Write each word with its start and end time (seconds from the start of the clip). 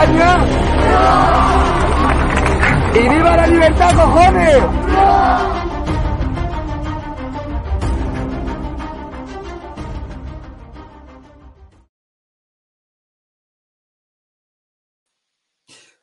¡Y 0.00 0.04
viva 3.08 3.36
la 3.36 3.46
libertad, 3.48 3.92
cojones! 3.96 4.62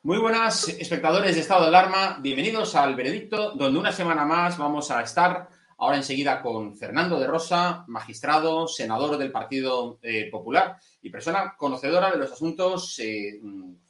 Muy 0.02 0.18
buenas, 0.18 0.68
espectadores 0.68 1.34
de 1.34 1.40
Estado 1.40 1.62
de 1.62 1.68
Alarma. 1.68 2.18
Bienvenidos 2.20 2.74
al 2.74 2.94
Veredicto, 2.96 3.52
donde 3.52 3.78
una 3.78 3.92
semana 3.92 4.26
más 4.26 4.58
vamos 4.58 4.90
a 4.90 5.00
estar 5.00 5.48
ahora 5.78 5.96
enseguida 5.96 6.40
con 6.40 6.76
Fernando 6.76 7.20
de 7.20 7.26
Rosa, 7.26 7.84
magistrado, 7.88 8.66
senador 8.66 9.18
del 9.18 9.32
Partido 9.32 9.98
eh, 10.02 10.28
Popular 10.30 10.76
y 11.02 11.10
persona 11.10 11.54
conocedora 11.56 12.10
de 12.10 12.18
los 12.18 12.32
asuntos 12.32 12.98
eh, 12.98 13.40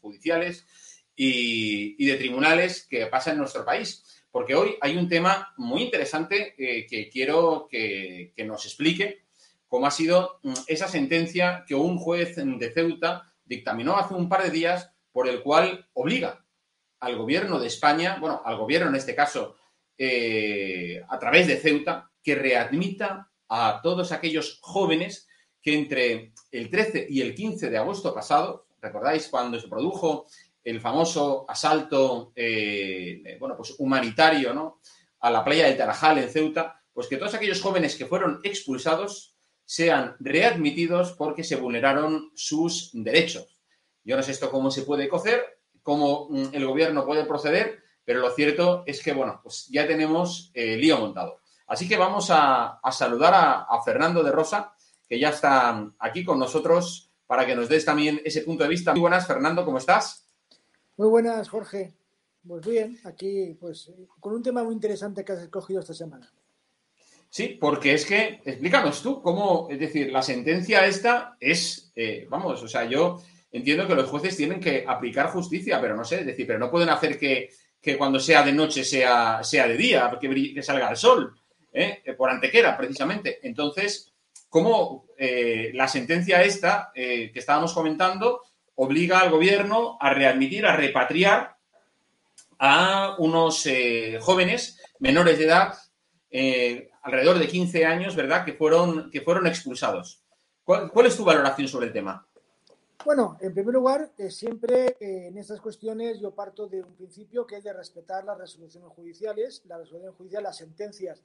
judiciales 0.00 0.66
y, 1.14 2.04
de 2.04 2.16
tribunales 2.16 2.86
que 2.88 3.06
pasan 3.06 3.34
en 3.34 3.40
nuestro 3.40 3.64
país. 3.64 4.04
Porque 4.30 4.54
hoy 4.54 4.76
hay 4.80 4.96
un 4.96 5.08
tema 5.08 5.54
muy 5.56 5.82
interesante 5.82 6.54
eh, 6.58 6.86
que 6.86 7.08
quiero 7.08 7.68
que, 7.70 8.32
que 8.36 8.44
nos 8.44 8.66
explique 8.66 9.24
cómo 9.68 9.86
ha 9.86 9.90
sido 9.90 10.40
mm, 10.42 10.52
esa 10.66 10.88
sentencia 10.88 11.64
que 11.66 11.74
un 11.74 11.98
juez 11.98 12.36
de 12.36 12.72
Ceuta 12.72 13.32
dictaminó 13.44 13.96
hace 13.96 14.14
un 14.14 14.28
par 14.28 14.42
de 14.42 14.50
días 14.50 14.90
por 15.12 15.28
el 15.28 15.42
cual 15.42 15.88
obliga 15.94 16.44
al 17.00 17.16
gobierno 17.16 17.58
de 17.58 17.68
España, 17.68 18.18
bueno, 18.20 18.42
al 18.44 18.56
gobierno 18.56 18.88
en 18.88 18.96
este 18.96 19.14
caso, 19.14 19.56
eh, 19.98 21.02
a 21.08 21.18
través 21.18 21.46
de 21.46 21.56
Ceuta, 21.56 22.10
que 22.22 22.34
readmita 22.34 23.30
a 23.48 23.80
todos 23.82 24.12
aquellos 24.12 24.58
jóvenes 24.60 25.28
que 25.62 25.74
entre 25.74 26.32
el 26.50 26.70
13 26.70 27.06
y 27.08 27.20
el 27.20 27.34
15 27.34 27.70
de 27.70 27.78
agosto 27.78 28.14
pasado, 28.14 28.66
recordáis 28.80 29.28
cuando 29.28 29.58
se 29.58 29.68
produjo 29.68 30.26
el 30.62 30.80
famoso 30.80 31.44
asalto, 31.48 32.32
eh, 32.34 33.36
bueno, 33.38 33.56
pues 33.56 33.74
humanitario, 33.78 34.52
¿no? 34.52 34.80
A 35.20 35.30
la 35.30 35.44
playa 35.44 35.66
del 35.66 35.76
Tarajal 35.76 36.18
en 36.18 36.28
Ceuta, 36.28 36.82
pues 36.92 37.06
que 37.06 37.16
todos 37.16 37.34
aquellos 37.34 37.60
jóvenes 37.60 37.94
que 37.94 38.06
fueron 38.06 38.40
expulsados 38.42 39.36
sean 39.64 40.16
readmitidos 40.20 41.12
porque 41.12 41.44
se 41.44 41.56
vulneraron 41.56 42.30
sus 42.34 42.90
derechos. 42.92 43.60
Yo 44.04 44.16
no 44.16 44.22
sé 44.22 44.32
esto 44.32 44.50
cómo 44.50 44.70
se 44.70 44.82
puede 44.82 45.08
cocer, 45.08 45.58
cómo 45.82 46.28
mm, 46.30 46.46
el 46.52 46.66
gobierno 46.66 47.04
puede 47.04 47.24
proceder, 47.24 47.82
pero 48.06 48.20
lo 48.20 48.30
cierto 48.30 48.84
es 48.86 49.02
que, 49.02 49.12
bueno, 49.12 49.40
pues 49.42 49.66
ya 49.68 49.84
tenemos 49.86 50.52
el 50.54 50.74
eh, 50.74 50.76
lío 50.76 50.96
montado. 50.98 51.40
Así 51.66 51.88
que 51.88 51.96
vamos 51.96 52.28
a, 52.30 52.80
saludar 52.92 53.34
a, 53.34 53.82
Fernando 53.84 54.22
de 54.22 54.30
Rosa, 54.30 54.72
que 55.08 55.18
ya 55.18 55.30
está 55.30 55.92
aquí 55.98 56.24
con 56.24 56.38
nosotros 56.38 57.10
para 57.26 57.44
que 57.44 57.56
nos 57.56 57.68
des 57.68 57.84
también 57.84 58.22
ese 58.24 58.42
punto 58.42 58.62
de 58.62 58.70
vista. 58.70 58.92
Muy 58.92 59.00
buenas, 59.00 59.26
Fernando, 59.26 59.64
¿cómo 59.64 59.78
estás? 59.78 60.24
Muy 60.96 61.08
buenas, 61.08 61.48
Jorge. 61.48 61.94
Pues 62.46 62.64
bien, 62.64 62.96
aquí 63.02 63.56
pues 63.58 63.92
con 64.20 64.34
un 64.34 64.42
tema 64.44 64.62
muy 64.62 64.74
interesante 64.74 65.24
que 65.24 65.32
has 65.32 65.42
escogido 65.42 65.80
esta 65.80 65.92
semana. 65.92 66.32
Sí, 67.28 67.58
porque 67.60 67.94
es 67.94 68.06
que, 68.06 68.40
explícanos 68.44 69.02
tú 69.02 69.20
cómo, 69.20 69.66
es 69.68 69.80
decir, 69.80 70.12
la 70.12 70.22
sentencia 70.22 70.86
esta 70.86 71.36
es, 71.40 71.90
eh, 71.96 72.28
vamos, 72.30 72.62
o 72.62 72.68
sea, 72.68 72.84
yo 72.84 73.20
entiendo 73.50 73.88
que 73.88 73.96
los 73.96 74.08
jueces 74.08 74.36
tienen 74.36 74.60
que 74.60 74.84
aplicar 74.86 75.30
justicia, 75.30 75.80
pero 75.80 75.96
no 75.96 76.04
sé, 76.04 76.20
es 76.20 76.26
decir, 76.26 76.46
pero 76.46 76.60
no 76.60 76.70
pueden 76.70 76.88
hacer 76.88 77.18
que, 77.18 77.50
cuando 77.94 78.18
sea 78.18 78.42
de 78.42 78.52
noche 78.52 78.82
sea, 78.82 79.44
sea 79.44 79.68
de 79.68 79.76
día, 79.76 80.10
que, 80.20 80.54
que 80.54 80.62
salga 80.62 80.90
el 80.90 80.96
sol, 80.96 81.38
¿eh? 81.72 82.02
por 82.16 82.30
antequera, 82.30 82.76
precisamente. 82.76 83.38
Entonces, 83.46 84.12
¿cómo 84.48 85.06
eh, 85.16 85.70
la 85.74 85.86
sentencia 85.86 86.42
esta 86.42 86.90
eh, 86.94 87.30
que 87.32 87.38
estábamos 87.38 87.72
comentando 87.72 88.42
obliga 88.74 89.20
al 89.20 89.30
gobierno 89.30 89.96
a 90.00 90.12
readmitir, 90.12 90.66
a 90.66 90.74
repatriar 90.76 91.56
a 92.58 93.16
unos 93.18 93.68
jóvenes 94.20 94.80
menores 94.98 95.38
de 95.38 95.44
edad, 95.44 95.74
alrededor 97.02 97.38
de 97.38 97.48
15 97.48 97.84
años, 97.84 98.16
¿verdad?, 98.16 98.44
que 98.44 98.54
fueron, 98.54 99.10
que 99.10 99.20
fueron 99.20 99.46
expulsados. 99.46 100.22
¿Cuál 100.64 101.06
es 101.06 101.16
tu 101.16 101.24
valoración 101.24 101.68
sobre 101.68 101.86
el 101.86 101.92
tema? 101.92 102.26
Bueno, 103.04 103.36
en 103.40 103.54
primer 103.54 103.74
lugar, 103.74 104.12
eh, 104.18 104.30
siempre 104.30 104.96
eh, 104.98 105.28
en 105.28 105.38
estas 105.38 105.60
cuestiones 105.60 106.18
yo 106.18 106.34
parto 106.34 106.66
de 106.66 106.82
un 106.82 106.94
principio 106.94 107.46
que 107.46 107.56
es 107.56 107.64
de 107.64 107.72
respetar 107.72 108.24
las 108.24 108.38
resoluciones 108.38 108.90
judiciales. 108.90 109.62
La 109.66 109.78
resolución 109.78 110.12
judicial, 110.14 110.42
las 110.42 110.56
sentencias, 110.56 111.22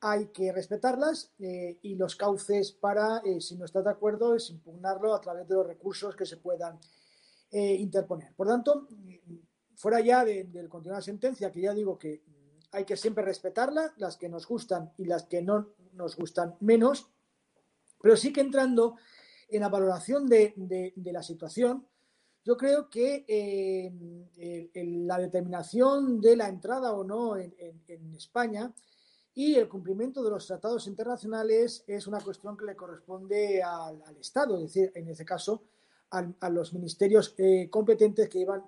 hay 0.00 0.26
que 0.26 0.52
respetarlas 0.52 1.32
eh, 1.38 1.78
y 1.80 1.94
los 1.94 2.16
cauces 2.16 2.72
para, 2.72 3.22
si 3.40 3.56
no 3.56 3.64
estás 3.64 3.84
de 3.84 3.90
acuerdo, 3.90 4.34
es 4.34 4.50
impugnarlo 4.50 5.14
a 5.14 5.20
través 5.20 5.48
de 5.48 5.54
los 5.54 5.66
recursos 5.66 6.14
que 6.14 6.26
se 6.26 6.36
puedan 6.36 6.78
interponer. 7.52 8.34
Por 8.34 8.48
tanto, 8.48 8.86
fuera 9.76 10.00
ya 10.00 10.24
del 10.24 10.52
de 10.52 10.68
continuar 10.68 10.98
la 10.98 11.02
sentencia, 11.02 11.50
que 11.50 11.62
ya 11.62 11.72
digo 11.72 11.96
que 11.96 12.20
hay 12.72 12.84
que 12.84 12.96
siempre 12.96 13.24
respetarla, 13.24 13.94
las 13.96 14.18
que 14.18 14.28
nos 14.28 14.46
gustan 14.46 14.92
y 14.98 15.06
las 15.06 15.22
que 15.22 15.40
no 15.40 15.68
nos 15.94 16.16
gustan 16.16 16.56
menos, 16.60 17.08
pero 18.02 18.16
sí 18.16 18.32
que 18.32 18.42
entrando 18.42 18.96
en 19.48 19.60
la 19.60 19.68
valoración 19.68 20.26
de, 20.26 20.54
la 20.96 21.22
situación, 21.22 21.86
yo 22.44 22.56
creo 22.56 22.88
que 22.88 23.24
eh, 23.26 24.70
la 24.74 25.18
determinación 25.18 26.20
de 26.20 26.36
la 26.36 26.48
entrada 26.48 26.92
o 26.92 27.04
no 27.04 27.36
en, 27.36 27.54
España 28.14 28.72
y 29.34 29.54
el 29.54 29.68
cumplimiento 29.68 30.22
de 30.22 30.30
los 30.30 30.46
tratados 30.46 30.86
internacionales 30.86 31.84
es 31.86 32.06
una 32.06 32.20
cuestión 32.20 32.56
que 32.56 32.64
le 32.64 32.76
corresponde 32.76 33.62
al, 33.62 34.02
Estado, 34.20 34.56
es 34.56 34.72
decir, 34.72 34.92
en 34.94 35.08
este 35.08 35.24
caso, 35.24 35.62
a 36.10 36.50
los 36.50 36.72
ministerios 36.72 37.34
eh, 37.36 37.68
competentes 37.68 38.28
que, 38.28 38.38
llevan 38.38 38.64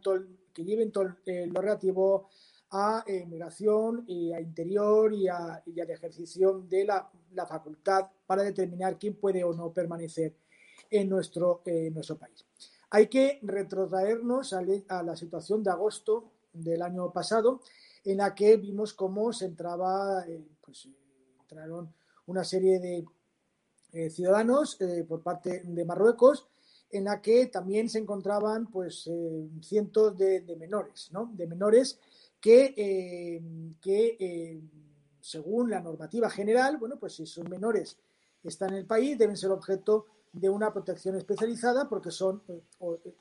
que 0.53 0.65
lleven 0.65 0.91
todo 0.91 1.17
eh, 1.25 1.47
lo 1.47 1.61
relativo 1.61 2.29
a 2.71 3.03
migración 3.27 4.05
y 4.07 4.33
a 4.33 4.41
interior 4.41 5.15
y, 5.15 5.29
a, 5.29 5.63
ejercicio 5.67 6.65
de 6.69 6.85
la, 6.85 7.11
facultad 7.47 8.09
para 8.27 8.43
determinar 8.43 8.99
quién 8.99 9.15
puede 9.15 9.45
o 9.45 9.55
no 9.55 9.73
permanecer 9.73 10.35
en 10.91 11.09
nuestro, 11.09 11.63
nuestro 11.93 12.17
país. 12.17 12.45
Hay 12.91 13.09
que 13.09 13.39
retrotraernos 13.43 14.55
a, 14.55 14.63
la 15.03 15.15
situación 15.15 15.63
de 15.63 15.71
agosto 15.71 16.33
del 16.53 16.81
año 16.81 17.13
pasado, 17.13 17.61
en 18.05 18.19
la 18.19 18.35
que 18.35 18.57
vimos 18.57 18.95
cómo 18.95 19.33
se 19.33 19.45
entraba, 19.45 20.25
eh, 20.27 20.43
pues 20.63 20.89
entraron 21.41 21.93
una 22.27 22.45
serie 22.45 22.79
de 22.79 23.05
eh, 23.93 24.11
ciudadanos 24.11 24.81
eh, 24.81 25.05
por 25.07 25.23
parte 25.23 25.63
de 25.65 25.85
Marruecos, 25.85 26.49
en 26.91 27.05
la 27.05 27.21
que 27.21 27.47
también 27.47 27.91
se 27.91 27.99
encontraban 27.99 28.67
pues 28.71 29.11
cientos 29.61 30.17
de, 30.17 30.57
menores, 30.59 31.11
¿no? 31.13 31.31
De 31.35 31.47
menores 31.47 32.01
que, 32.41 33.43
que 33.83 34.63
según 35.21 35.69
la 35.69 35.81
normativa 35.81 36.31
general, 36.31 36.79
bueno, 36.79 36.99
pues 36.99 37.13
si 37.13 37.27
son 37.27 37.51
menores 37.51 37.99
están 38.43 38.71
en 38.71 38.77
el 38.77 38.87
país, 38.87 39.19
deben 39.19 39.37
ser 39.37 39.51
objeto 39.51 40.07
de 40.39 40.49
una 40.49 40.73
protección 40.73 41.17
especializada 41.17 41.89
porque 41.89 42.11
son 42.11 42.43
eh, 42.49 42.63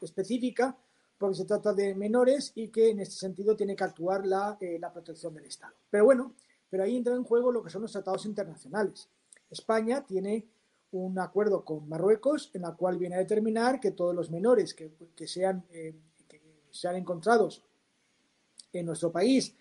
específica 0.02 0.78
porque 1.18 1.36
se 1.36 1.46
trata 1.46 1.74
de 1.74 1.96
menores 1.96 2.52
y 2.56 2.68
que 2.68 2.92
en 2.92 3.00
este 3.00 3.16
sentido 3.16 3.56
tiene 3.56 3.76
que 3.76 3.84
actuar 3.84 4.26
la, 4.26 4.58
eh, 4.62 4.78
la 4.80 4.94
protección 4.94 5.34
del 5.34 5.46
Estado. 5.46 5.74
Pero 5.90 6.06
bueno, 6.06 6.36
pero 6.70 6.84
ahí 6.84 6.96
entra 6.96 7.16
en 7.16 7.24
juego 7.24 7.52
lo 7.52 7.64
que 7.64 7.72
son 7.72 7.82
los 7.82 7.92
tratados 7.92 8.26
internacionales. 8.26 9.10
España 9.50 10.06
tiene 10.06 10.46
un 10.92 11.18
acuerdo 11.20 11.66
con 11.66 11.90
Marruecos 11.90 12.52
en 12.54 12.62
la 12.62 12.76
cual 12.76 12.98
viene 12.98 13.16
a 13.16 13.20
determinar 13.20 13.80
que 13.80 13.92
todos 13.92 14.14
los 14.14 14.30
menores 14.30 14.74
que, 14.74 14.92
que 15.16 15.28
sean, 15.28 15.66
eh, 15.72 15.96
que 16.28 16.42
sean 16.70 16.96
encontrados 16.96 17.64
en 18.72 18.86
nuestro 18.86 19.12
país 19.12 19.56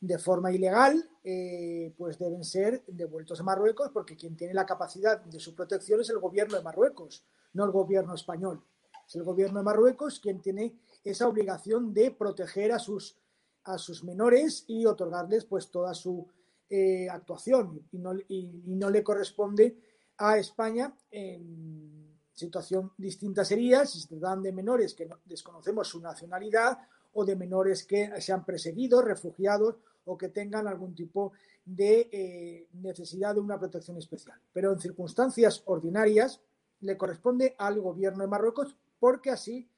de 0.00 0.18
forma 0.18 0.50
ilegal, 0.50 1.08
eh, 1.22 1.92
pues 1.96 2.18
deben 2.18 2.42
ser 2.42 2.82
devueltos 2.86 3.38
a 3.40 3.42
Marruecos 3.42 3.90
porque 3.92 4.16
quien 4.16 4.34
tiene 4.34 4.54
la 4.54 4.64
capacidad 4.64 5.20
de 5.20 5.38
su 5.38 5.54
protección 5.54 6.00
es 6.00 6.08
el 6.08 6.18
gobierno 6.18 6.56
de 6.56 6.62
Marruecos, 6.62 7.24
no 7.52 7.64
el 7.64 7.70
gobierno 7.70 8.14
español. 8.14 8.62
Es 9.06 9.16
el 9.16 9.24
gobierno 9.24 9.58
de 9.58 9.64
Marruecos 9.64 10.18
quien 10.18 10.40
tiene 10.40 10.74
esa 11.04 11.28
obligación 11.28 11.92
de 11.92 12.12
proteger 12.12 12.72
a 12.72 12.78
sus, 12.78 13.16
a 13.64 13.76
sus 13.76 14.02
menores 14.02 14.64
y 14.68 14.86
otorgarles 14.86 15.44
pues 15.44 15.70
toda 15.70 15.92
su 15.94 16.26
eh, 16.70 17.08
actuación 17.10 17.86
y 17.92 17.98
no, 17.98 18.14
y 18.28 18.62
no 18.66 18.88
le 18.88 19.02
corresponde 19.02 19.76
a 20.16 20.38
España 20.38 20.94
en 21.10 22.00
situación 22.32 22.92
distinta 22.96 23.44
sería 23.44 23.84
si 23.84 24.00
se 24.00 24.08
tratan 24.08 24.42
de 24.42 24.52
menores 24.52 24.94
que 24.94 25.08
desconocemos 25.26 25.88
su 25.88 26.00
nacionalidad 26.00 26.78
o 27.12 27.24
de 27.24 27.36
menores 27.36 27.84
que 27.84 28.20
se 28.20 28.32
han 28.32 28.44
perseguido, 28.44 29.02
refugiados 29.02 29.76
o 30.04 30.16
que 30.16 30.28
tengan 30.28 30.66
algún 30.66 30.94
tipo 30.94 31.32
de 31.64 32.08
eh, 32.10 32.68
necesidad 32.72 33.34
de 33.34 33.40
una 33.40 33.58
protección 33.58 33.96
especial. 33.96 34.38
Pero 34.52 34.72
en 34.72 34.80
circunstancias 34.80 35.62
ordinarias 35.66 36.40
le 36.80 36.96
corresponde 36.96 37.54
al 37.58 37.80
gobierno 37.80 38.22
de 38.22 38.28
Marruecos 38.28 38.76
porque 38.98 39.30
así 39.30 39.68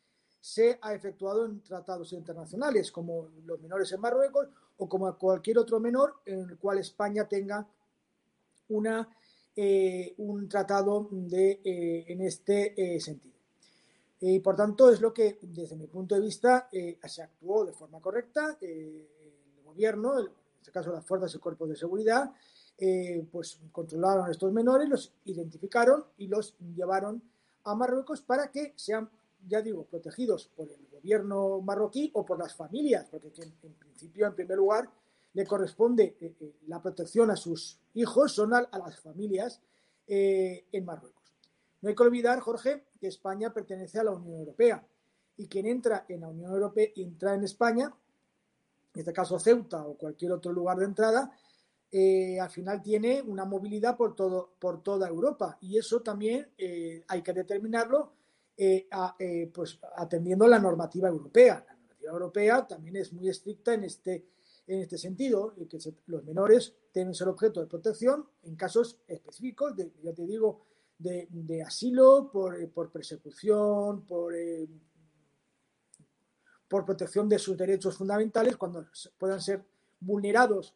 se 0.41 0.79
ha 0.81 0.95
efectuado 0.95 1.47
en 1.47 1.61
tratados 1.61 2.13
internacionales, 2.13 2.91
como 2.91 3.29
los 3.45 3.61
menores 3.61 3.93
en 3.93 4.01
Marruecos 4.01 4.49
o 4.79 4.89
como 4.89 5.17
cualquier 5.17 5.59
otro 5.59 5.79
menor 5.79 6.17
en 6.27 6.51
el 6.51 6.59
cual 6.59 6.79
España 6.79 7.29
tenga 7.29 7.67
una, 8.69 9.09
eh, 9.55 10.15
un 10.19 10.49
tratado 10.49 11.09
de, 11.11 11.61
eh, 11.63 12.05
en 12.09 12.23
este 12.23 12.99
sentido. 13.01 13.32
Y 14.25 14.39
por 14.39 14.57
tanto, 14.57 14.91
es 14.91 15.01
lo 15.01 15.13
que, 15.13 15.39
desde 15.43 15.77
mi 15.77 15.87
punto 15.87 16.15
de 16.15 16.21
vista, 16.21 16.69
se 16.71 17.23
actuó 17.23 17.65
de 17.65 17.73
forma 17.73 18.01
correcta. 18.01 18.57
el 18.61 19.05
gobierno, 19.65 20.21
en 20.21 20.29
este 20.61 20.71
caso 20.71 20.93
las 20.93 21.05
fuerzas 21.05 21.35
y 21.35 21.39
cuerpos 21.39 21.69
de 21.69 21.77
seguridad, 21.77 22.33
pues 23.33 23.59
controlaron 23.73 24.27
a 24.27 24.31
estos 24.31 24.53
menores, 24.53 24.89
los 24.89 25.13
identificaron 25.25 26.05
y 26.19 26.29
los 26.29 26.55
llevaron 26.77 27.21
a 27.65 27.75
Marruecos 27.75 28.23
para 28.23 28.51
que 28.51 28.73
sean, 28.77 29.11
ya 29.49 29.61
digo, 29.61 29.85
protegidos 29.85 30.51
por 30.57 30.69
el 30.69 30.87
gobierno 30.91 31.61
marroquí 31.61 32.11
o 32.15 32.25
por 32.25 32.39
las 32.39 32.55
familias, 32.55 33.09
porque 33.11 33.29
en, 33.43 33.75
principio, 33.75 34.27
en 34.27 34.35
primer 34.35 34.57
lugar, 34.57 34.89
le 35.35 35.47
corresponde 35.47 36.17
eh, 36.21 36.35
eh, 36.41 36.53
la 36.67 36.81
protección 36.81 37.31
a 37.31 37.37
sus 37.37 37.79
hijos, 37.95 38.33
son 38.33 38.55
a, 38.55 38.69
las 38.73 39.01
familias 39.01 39.61
eh, 40.07 40.67
en 40.73 40.85
Marruecos. 40.85 41.23
No 41.81 41.89
hay 41.89 41.95
que 41.95 42.03
olvidar, 42.03 42.39
Jorge, 42.41 42.85
España 43.09 43.53
pertenece 43.53 43.99
a 43.99 44.05
la 44.05 44.13
Unión 44.13 44.39
Europea 44.39 44.87
y 45.37 45.49
quien 45.49 45.67
entra 45.67 46.05
en 46.09 46.21
la 46.21 46.29
Unión 46.29 46.53
Europea 46.53 46.89
entra 46.97 47.35
en 47.35 47.45
España, 47.45 47.95
en 48.95 48.99
este 48.99 49.13
caso 49.13 49.39
Ceuta 49.39 49.87
o 49.87 49.97
cualquier 49.97 50.33
otro 50.33 50.53
lugar 50.53 50.79
de 50.79 50.85
entrada, 50.85 51.33
al 52.41 52.51
final 52.51 52.83
tiene 52.83 53.21
una 53.23 53.45
movilidad 53.45 53.97
por, 53.97 54.15
todo, 54.17 54.55
por 54.59 54.83
toda 54.83 55.09
Europa 55.09 55.59
y 55.61 55.77
eso 55.79 56.01
también 56.01 56.49
hay 57.09 57.23
que 57.23 57.33
determinarlo 57.33 58.13
eh, 58.55 58.87
eh, 59.19 59.51
pues 59.53 59.79
atendiendo 59.97 60.47
la 60.47 60.59
normativa 60.59 61.09
europea. 61.09 61.65
La 61.67 61.75
normativa 61.75 62.13
europea 62.13 62.67
también 62.67 62.97
es 62.97 63.13
muy 63.13 63.29
estricta 63.29 63.73
en 63.73 63.85
este, 63.85 64.27
en 64.67 64.81
este 64.81 64.99
sentido, 64.99 65.55
que 65.69 65.79
los 66.07 66.25
menores 66.25 66.75
tienen 66.93 67.15
ser 67.15 67.29
objeto 67.29 67.61
de 67.61 67.67
protección 67.67 68.27
en 68.43 68.55
casos 68.55 68.99
específicos, 69.09 69.75
ya 70.03 70.13
te 70.13 70.27
digo, 70.27 70.61
de, 71.03 71.63
asilo, 71.63 72.31
por, 72.33 72.61
eh, 72.61 72.67
por, 72.67 72.91
persecución, 72.91 74.03
por, 74.03 74.35
por 76.69 76.85
protección 76.85 77.29
de 77.29 77.39
sus 77.39 77.57
derechos 77.57 77.97
fundamentales, 77.97 78.57
cuando 78.57 78.87
puedan 79.19 79.41
ser 79.41 79.63
vulnerados 80.01 80.75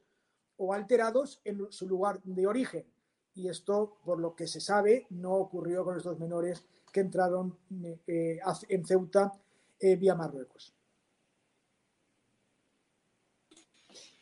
o 0.56 0.72
alterados 0.72 1.40
en 1.44 1.70
su 1.70 1.86
lugar 1.86 2.20
de 2.24 2.46
origen. 2.46 2.84
Y 3.34 3.48
esto, 3.48 3.98
por 4.04 4.18
lo 4.18 4.34
que 4.34 4.46
se 4.46 4.60
sabe, 4.60 5.06
no 5.10 5.34
ocurrió 5.34 5.84
con 5.84 5.96
estos 5.96 6.18
menores 6.18 6.64
que 6.92 7.00
entraron 7.00 7.56
eh, 8.06 8.40
en 8.68 8.86
Ceuta 8.86 9.32
eh, 9.78 9.96
vía 9.96 10.14
Marruecos. 10.14 10.72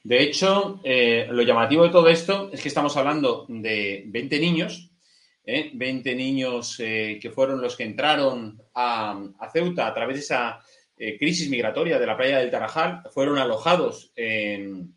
De 0.03 0.23
hecho, 0.23 0.81
eh, 0.83 1.29
lo 1.31 1.43
llamativo 1.43 1.85
de 1.85 1.91
todo 1.91 2.09
esto 2.09 2.51
es 2.53 2.61
que 2.61 2.69
estamos 2.69 2.97
hablando 2.97 3.47
de 3.49 4.05
20 4.09 4.39
niños, 4.39 4.91
20 5.47 6.15
niños 6.15 6.77
que 6.79 7.33
fueron 7.35 7.61
los 7.61 7.77
que 7.77 7.85
entraron 7.85 8.63
a, 8.75 9.51
Ceuta 9.53 9.87
a 9.87 9.95
través 9.95 10.17
de 10.17 10.23
esa 10.23 10.61
crisis 11.19 11.51
migratoria 11.51 11.99
de 11.99 12.07
la 12.07 12.17
playa 12.17 12.39
del 12.39 12.51
Tarajal, 12.51 13.03
fueron 13.11 13.39
alojados 13.39 14.13
en, 14.17 14.95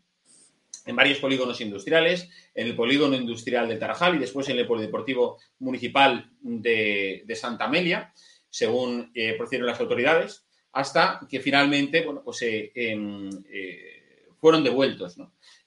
varios 0.94 1.18
polígonos 1.18 1.60
industriales, 1.60 2.28
en 2.54 2.66
el 2.66 2.74
polígono 2.74 3.14
industrial 3.14 3.68
de 3.68 3.76
Tarajal 3.76 4.16
y 4.16 4.18
después 4.18 4.48
en 4.48 4.58
el 4.58 4.66
polideportivo 4.66 5.38
municipal 5.60 6.30
de, 6.40 7.24
Santa 7.34 7.66
Amelia, 7.66 8.12
según 8.50 9.10
eh, 9.14 9.34
procedieron 9.34 9.68
las 9.68 9.80
autoridades, 9.80 10.44
hasta 10.72 11.20
que 11.28 11.40
finalmente 11.40 12.04
bueno, 12.04 12.22
pues, 12.24 12.42
eh, 12.42 12.72
em, 12.74 13.30
eh, 13.50 14.26
fueron 14.40 14.64
devueltos. 14.64 15.16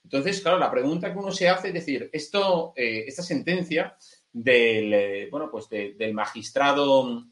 Entonces, 0.02 0.40
claro, 0.40 0.58
la 0.58 0.70
pregunta 0.70 1.12
que 1.12 1.18
uno 1.18 1.30
se 1.30 1.48
hace 1.48 1.68
es 1.68 1.74
decir, 1.74 2.10
esto, 2.12 2.72
esta 2.76 3.22
sentencia 3.22 3.96
del, 4.32 5.28
bueno, 5.30 5.50
pues 5.50 5.68
del 5.68 6.14
magistrado 6.14 7.24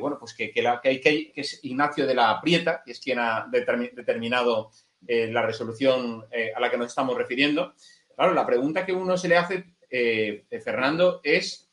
bueno, 0.00 0.16
pues 0.18 0.34
que, 0.34 0.52
que, 0.52 1.32
es 1.34 1.60
Ignacio 1.64 2.06
de 2.06 2.14
la 2.14 2.40
Prieta, 2.40 2.82
que 2.84 2.92
es 2.92 3.00
quien 3.00 3.18
ha 3.18 3.48
determinado 3.50 4.70
eh, 5.06 5.28
la 5.32 5.44
resolución 5.44 6.24
eh, 6.30 6.52
a 6.54 6.60
la 6.60 6.70
que 6.70 6.76
nos 6.76 6.88
estamos 6.88 7.16
refiriendo. 7.16 7.74
Claro, 8.14 8.34
la 8.34 8.46
pregunta 8.46 8.86
que 8.86 8.92
uno 8.92 9.16
se 9.16 9.28
le 9.28 9.36
hace, 9.36 9.74
eh, 9.90 10.44
Fernando, 10.62 11.20
es, 11.24 11.70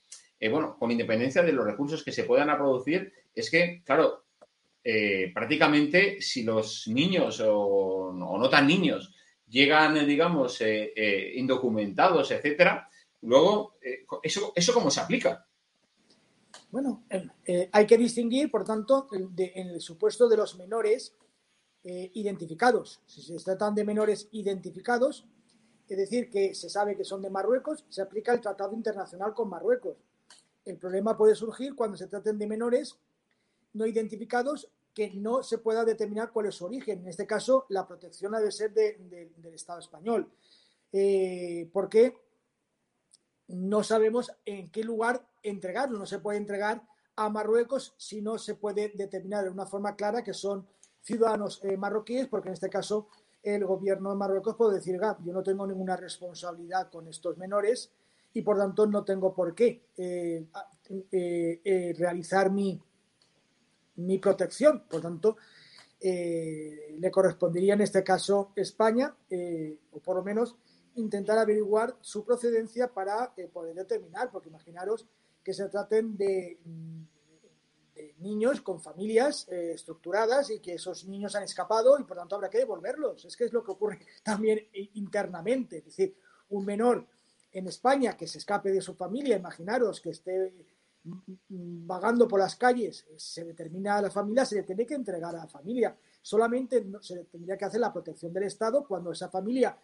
bueno, 0.50 0.78
con 0.80 0.92
independencia 0.92 1.44
de 1.44 1.52
los 1.52 1.66
recursos 1.66 2.04
que 2.04 2.12
se 2.12 2.24
puedan 2.24 2.56
producir, 2.58 3.14
es 3.36 3.52
que, 3.52 3.84
claro, 3.84 4.26
prácticamente 5.34 6.20
si 6.22 6.44
los 6.44 6.88
niños 6.88 7.44
o, 7.46 8.12
no 8.14 8.50
tan 8.50 8.66
niños 8.66 9.14
llegan, 9.48 10.08
digamos, 10.08 10.64
indocumentados, 11.36 12.32
etcétera, 12.32 12.89
luego, 13.22 13.76
¿eso, 14.24 14.54
¿eso 14.56 14.74
cómo 14.74 14.90
se 14.90 15.00
aplica? 15.00 15.46
Bueno, 16.72 17.04
hay 17.72 17.88
que 17.88 17.98
distinguir, 17.98 18.52
por 18.52 18.64
tanto, 18.64 19.08
en 19.12 19.70
el 19.70 19.82
supuesto 19.82 20.30
de 20.30 20.38
los 20.38 20.58
menores 20.58 21.14
eh, 21.82 22.12
identificados. 22.14 23.02
Si 23.06 23.22
se 23.22 23.38
tratan 23.38 23.74
de 23.74 23.86
menores 23.86 24.28
identificados, 24.34 25.26
es 25.88 25.98
decir, 25.98 26.30
que 26.30 26.54
se 26.54 26.70
sabe 26.70 26.98
que 26.98 27.06
son 27.06 27.22
de 27.22 27.30
Marruecos, 27.30 27.86
se 27.88 28.02
aplica 28.02 28.34
el 28.34 28.42
Tratado 28.42 28.74
Internacional 28.74 29.34
con 29.34 29.50
Marruecos. 29.50 29.96
El 30.66 30.78
problema 30.78 31.18
puede 31.18 31.36
surgir 31.36 31.76
cuando 31.76 31.96
se 31.96 32.08
traten 32.08 32.38
de 32.38 32.48
menores 32.48 32.98
no 33.72 33.86
identificados 33.86 34.70
que 34.94 35.12
no 35.12 35.42
se 35.42 35.60
pueda 35.60 35.86
determinar 35.86 36.32
cuál 36.34 36.48
es 36.48 36.56
su 36.56 36.66
origen. 36.66 37.00
En 37.00 37.08
este 37.08 37.26
caso, 37.26 37.66
la 37.70 37.88
protección 37.88 38.36
ha 38.36 38.42
de 38.42 38.52
ser 38.52 38.74
del 38.74 39.54
Estado 39.54 39.80
español. 39.80 40.30
Eh, 40.92 41.70
porque 41.72 42.18
no 43.50 43.84
sabemos 43.84 44.32
en 44.46 44.70
qué 44.70 44.84
lugar 44.84 45.26
entregarlo. 45.44 46.00
No 46.00 46.06
se 46.06 46.20
puede 46.20 46.38
entregar 46.38 46.84
a 47.16 47.30
Marruecos 47.30 47.94
si 47.98 48.22
no 48.22 48.38
se 48.38 48.56
puede 48.56 48.94
determinar 48.96 49.44
de 49.44 49.50
una 49.50 49.66
forma 49.66 49.96
clara 49.96 50.24
que 50.24 50.34
son 50.34 50.68
ciudadanos 51.02 51.60
eh, 51.64 51.76
marroquíes, 51.76 52.28
porque 52.28 52.50
en 52.50 52.54
este 52.54 52.70
caso 52.70 53.08
el 53.42 53.66
gobierno 53.66 54.12
de 54.12 54.16
Marruecos 54.16 54.56
puede 54.56 54.76
decir, 54.76 55.00
yo 55.26 55.34
no 55.34 55.44
tengo 55.44 55.66
ninguna 55.66 55.96
responsabilidad 55.96 56.90
con 56.92 57.08
estos 57.08 57.38
menores 57.38 57.92
y 58.34 58.42
por 58.42 58.58
tanto 58.58 58.86
no 58.86 59.04
tengo 59.04 59.34
por 59.34 59.56
qué 59.56 59.88
eh, 59.98 60.46
eh, 61.12 61.96
realizar 61.98 62.52
mi, 62.52 62.80
mi 63.96 64.18
protección. 64.20 64.84
Por 64.88 65.02
tanto, 65.02 65.38
le 66.02 67.12
correspondería 67.12 67.74
en 67.74 67.82
este 67.82 68.04
caso 68.04 68.52
España, 68.56 69.14
o 69.92 70.00
por 70.00 70.16
lo 70.16 70.24
menos 70.24 70.56
intentar 71.00 71.38
averiguar 71.38 71.96
su 72.02 72.24
procedencia 72.24 72.94
para 72.94 73.34
poder 73.54 73.76
determinar, 73.76 74.32
porque 74.32 74.50
imaginaros 74.50 75.08
que 75.44 75.54
se 75.54 75.68
traten 75.70 76.18
de 76.18 76.60
niños 78.20 78.62
con 78.62 78.82
familias 78.82 79.48
eh, 79.50 79.74
estructuradas 79.74 80.50
y 80.52 80.60
que 80.60 80.74
esos 80.74 81.06
niños 81.06 81.36
han 81.36 81.44
escapado 81.44 81.98
y 82.00 82.04
por 82.04 82.18
tanto 82.18 82.36
habrá 82.36 82.50
que 82.50 82.60
devolverlos. 82.60 83.26
Es 83.26 83.36
que 83.36 83.46
es 83.46 83.54
lo 83.54 83.64
que 83.64 83.72
ocurre 83.72 84.00
también 84.24 84.68
internamente. 84.94 85.78
Es 85.78 85.86
decir, 85.86 86.16
un 86.50 86.66
menor 86.66 87.08
en 87.52 87.68
España 87.68 88.16
que 88.16 88.28
se 88.28 88.38
escape 88.38 88.72
de 88.72 88.82
su 88.82 88.96
familia, 88.96 89.38
imaginaros 89.38 90.02
que 90.02 90.12
esté 90.12 90.54
vagando 91.50 92.28
por 92.28 92.40
las 92.40 92.56
calles, 92.56 93.08
se 93.16 93.44
determina 93.44 93.98
a 93.98 94.02
la 94.04 94.12
familia, 94.12 94.46
se 94.46 94.56
le 94.56 94.64
tiene 94.64 94.86
que 94.86 94.94
entregar 94.94 95.36
a 95.36 95.40
la 95.40 95.48
familia. 95.48 95.96
Solamente 96.22 96.86
se 97.02 97.16
le 97.16 97.24
tendría 97.24 97.58
que 97.58 97.66
hacer 97.66 97.80
la 97.80 97.94
protección 97.94 98.34
del 98.34 98.44
Estado 98.44 98.86
cuando 98.86 99.12
esa 99.12 99.30
familia, 99.30 99.78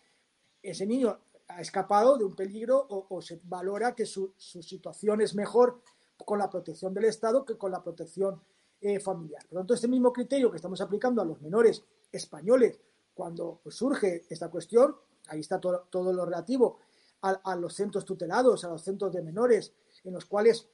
ese 0.69 0.85
niño 0.85 1.17
ha 1.47 1.61
escapado 1.61 2.17
de 2.17 2.25
un 2.25 2.35
peligro 2.35 2.87
o, 2.89 3.21
se 3.21 3.39
valora 3.43 3.93
que 3.93 4.05
su, 4.05 4.33
situación 4.37 5.21
es 5.21 5.35
mejor 5.35 5.81
con 6.25 6.39
la 6.39 6.49
protección 6.49 6.93
del 6.93 7.05
Estado 7.05 7.45
que 7.45 7.57
con 7.57 7.71
la 7.71 7.83
protección 7.83 8.41
eh, 8.81 8.99
familiar. 8.99 9.43
Por 9.47 9.53
lo 9.53 9.59
tanto, 9.61 9.73
este 9.73 9.87
mismo 9.87 10.11
criterio 10.11 10.49
que 10.49 10.57
estamos 10.57 10.81
aplicando 10.81 11.21
a 11.21 11.25
los 11.25 11.41
menores 11.41 11.83
españoles 12.11 12.79
cuando 13.13 13.61
surge 13.69 14.25
esta 14.29 14.49
cuestión, 14.49 14.95
ahí 15.27 15.39
está 15.39 15.59
todo, 15.59 15.87
todo 15.89 16.11
lo 16.13 16.25
relativo 16.25 16.79
a, 17.21 17.55
los 17.55 17.73
centros 17.73 18.05
tutelados, 18.05 18.63
a 18.63 18.69
los 18.69 18.83
centros 18.83 19.11
de 19.11 19.23
menores, 19.23 19.73
en 20.03 20.13
los 20.13 20.25
cuales 20.25 20.67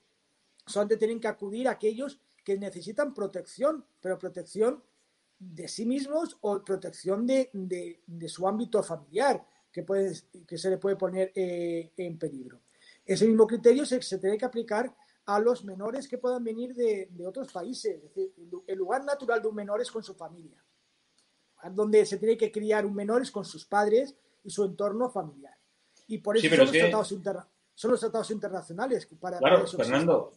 solamente 0.65 0.97
tienen 0.97 1.19
que 1.19 1.27
acudir 1.27 1.67
aquellos 1.67 2.19
que 2.43 2.57
necesitan 2.57 3.13
protección, 3.13 3.85
pero 4.01 4.19
protección 4.19 4.83
de 5.39 5.67
sí 5.67 5.85
mismos 5.85 6.37
o 6.41 6.63
protección 6.63 7.25
de, 7.25 7.49
su 8.27 8.47
ámbito 8.47 8.83
familiar, 8.83 9.45
que, 9.71 9.83
puede, 9.83 10.15
que 10.47 10.57
se 10.57 10.69
le 10.69 10.77
puede 10.77 10.95
poner 10.95 11.31
eh, 11.35 11.91
en 11.97 12.17
peligro. 12.17 12.61
Ese 13.05 13.25
mismo 13.25 13.47
criterio 13.47 13.85
se, 13.85 14.01
se 14.01 14.19
tiene 14.19 14.37
que 14.37 14.45
aplicar 14.45 14.93
a 15.25 15.39
los 15.39 15.63
menores 15.63 16.07
que 16.07 16.17
puedan 16.17 16.43
venir 16.43 16.73
de, 16.73 17.09
otros 17.25 17.51
países. 17.51 17.95
Es 17.95 18.03
decir, 18.03 18.33
el 18.67 18.77
lugar 18.77 19.03
natural 19.03 19.41
de 19.41 19.47
un 19.47 19.55
menor 19.55 19.81
es 19.81 19.91
con 19.91 20.03
su 20.03 20.15
familia. 20.15 20.63
Donde 21.71 22.05
se 22.05 22.17
tiene 22.17 22.37
que 22.37 22.51
criar 22.51 22.85
un 22.85 22.95
menor 22.95 23.21
es 23.21 23.31
con 23.31 23.45
sus 23.45 23.65
padres 23.65 24.15
y 24.43 24.49
su 24.49 24.63
entorno 24.63 25.09
familiar. 25.09 25.55
Y 26.07 26.17
por 26.17 26.37
eso 26.37 26.47
son, 26.49 27.91
los 27.91 27.99
tratados 27.99 28.31
internacionales. 28.31 29.07
Para, 29.19 29.37
claro, 29.37 29.65
Fernando, 29.67 30.33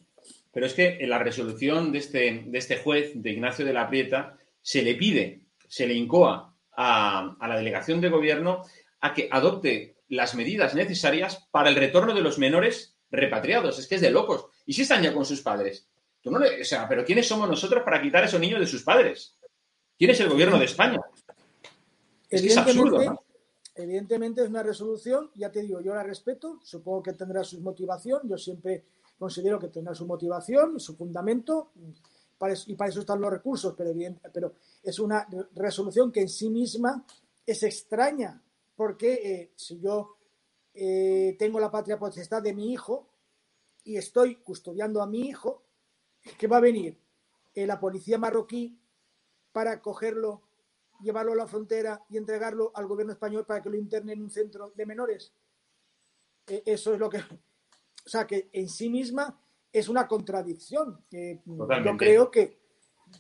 pero 0.53 0.67
es 0.67 0.75
que 0.75 0.99
en 1.01 1.11
la 1.11 1.19
resolución 1.19 1.91
de 1.91 1.99
este, 1.99 2.45
de 2.47 2.59
este 2.59 2.77
juez, 2.77 3.13
de 3.15 3.31
Ignacio 3.31 3.65
de 3.65 3.73
la 3.73 3.89
Prieta, 3.89 4.37
se 4.61 4.83
le 4.83 4.95
pide, 4.95 5.47
se 5.67 5.87
le 5.87 5.95
incoa 5.95 6.55
a, 6.77 7.37
a 7.41 7.49
la 7.49 7.57
delegación 7.57 8.01
de 8.01 8.11
gobierno 8.11 8.63
a 9.05 9.13
que 9.13 9.29
adopte 9.31 9.99
las 10.09 10.35
medidas 10.35 10.75
necesarias 10.75 11.47
para 11.51 11.69
el 11.69 11.77
retorno 11.77 12.15
de 12.15 12.23
los 12.23 12.39
menores 12.39 12.97
repatriados. 13.11 13.79
Es 13.79 13.87
que 13.87 13.97
es 13.97 14.01
de 14.01 14.11
locos. 14.11 14.47
¿Y 14.65 14.73
si 14.73 14.81
están 14.81 15.03
ya 15.03 15.13
con 15.13 15.27
sus 15.27 15.43
padres? 15.43 15.87
Tú 16.23 16.31
no 16.31 16.39
o 16.39 16.65
sea, 16.65 16.89
pero 16.89 17.05
¿quiénes 17.05 17.29
somos 17.29 17.47
nosotros 17.47 17.83
para 17.85 18.01
quitar 18.01 18.23
a 18.23 18.27
esos 18.27 18.41
niños 18.41 18.61
de 18.61 18.67
sus 18.67 18.83
padres? 18.83 19.37
¿Quién 19.99 20.11
es 20.11 20.21
el 20.21 20.31
gobierno 20.31 20.59
de 20.59 20.65
España? 20.65 21.03
Es 22.31 22.41
que 22.41 22.47
es 22.47 22.57
absurdo, 22.57 23.05
¿no? 23.05 23.23
Evidentemente 23.75 24.43
es 24.43 24.49
una 24.49 24.63
resolución, 24.63 25.31
ya 25.35 25.51
te 25.51 25.61
digo, 25.61 25.83
yo 25.83 25.95
la 25.95 26.03
respeto, 26.03 26.61
supongo 26.63 27.03
que 27.03 27.13
tendrá 27.13 27.45
su 27.45 27.61
motivación, 27.61 28.23
yo 28.27 28.39
siempre 28.39 28.85
considero 29.19 29.59
que 29.59 29.69
tendrá 29.69 29.95
su 29.95 30.07
motivación, 30.07 30.81
su 30.81 30.97
fundamento, 30.97 31.73
y 32.67 32.75
para 32.75 32.91
eso 32.91 33.01
están 33.01 33.21
los 33.21 33.31
recursos, 33.31 33.75
pero, 33.77 33.93
pero 34.33 34.55
es 34.83 34.99
una 34.99 35.29
resolución 35.55 36.11
que 36.11 36.23
en 36.23 36.29
sí 36.29 36.49
misma 36.49 37.05
es 37.45 37.63
extraña, 37.65 38.41
porque 38.77 39.13
eh, 39.13 39.53
si 39.57 39.81
yo 39.81 40.17
eh, 40.73 41.37
tengo 41.39 41.61
la 41.61 41.71
patria 41.71 41.99
potestad 41.99 42.43
de 42.43 42.55
mi 42.55 42.73
hijo 42.73 43.09
y 43.85 43.97
estoy 43.97 44.37
custodiando 44.37 45.03
a 45.03 45.07
mi 45.07 45.29
hijo, 45.29 45.63
¿qué 46.39 46.47
va 46.47 46.57
a 46.57 46.61
venir? 46.61 46.99
Eh, 47.55 47.67
la 47.67 47.79
policía 47.79 48.19
marroquí 48.19 48.81
para 49.53 49.81
cogerlo, 49.81 50.43
llevarlo 51.01 51.33
a 51.33 51.37
la 51.37 51.47
frontera 51.47 52.05
y 52.09 52.17
entregarlo 52.17 52.73
al 52.75 52.87
gobierno 52.87 53.13
español 53.13 53.47
para 53.47 53.63
que 53.63 53.71
lo 53.71 53.77
interne 53.77 54.15
en 54.15 54.23
un 54.23 54.31
centro 54.31 54.73
de 54.75 54.87
menores. 54.87 55.33
eso 56.47 56.95
es 56.95 56.99
lo 56.99 57.09
que... 57.09 57.19
O 57.19 58.09
sea, 58.09 58.27
que 58.27 58.51
en 58.53 58.69
sí 58.69 58.91
misma 58.91 59.41
es 59.73 59.89
una 59.89 60.07
contradicción. 60.07 61.05
yo 61.11 61.97
creo 61.97 62.31
que, 62.31 62.59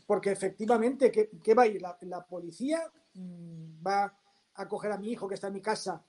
porque 0.06 0.30
efectivamente, 0.30 1.10
¿qué, 1.10 1.54
va 1.54 1.62
a 1.62 1.66
ir? 1.66 1.82
La, 1.82 2.26
policía 2.26 2.80
mm, 3.14 3.86
va 3.86 4.16
a 4.54 4.68
coger 4.68 4.92
a 4.92 4.98
mi 4.98 5.10
hijo 5.10 5.28
que 5.28 5.34
está 5.34 5.48
en 5.48 5.54
mi 5.54 5.60
casa 5.60 6.04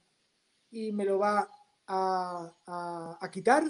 y 0.71 0.91
me 0.91 1.05
lo 1.05 1.19
va 1.19 1.49
a, 1.87 3.29
quitar. 3.31 3.63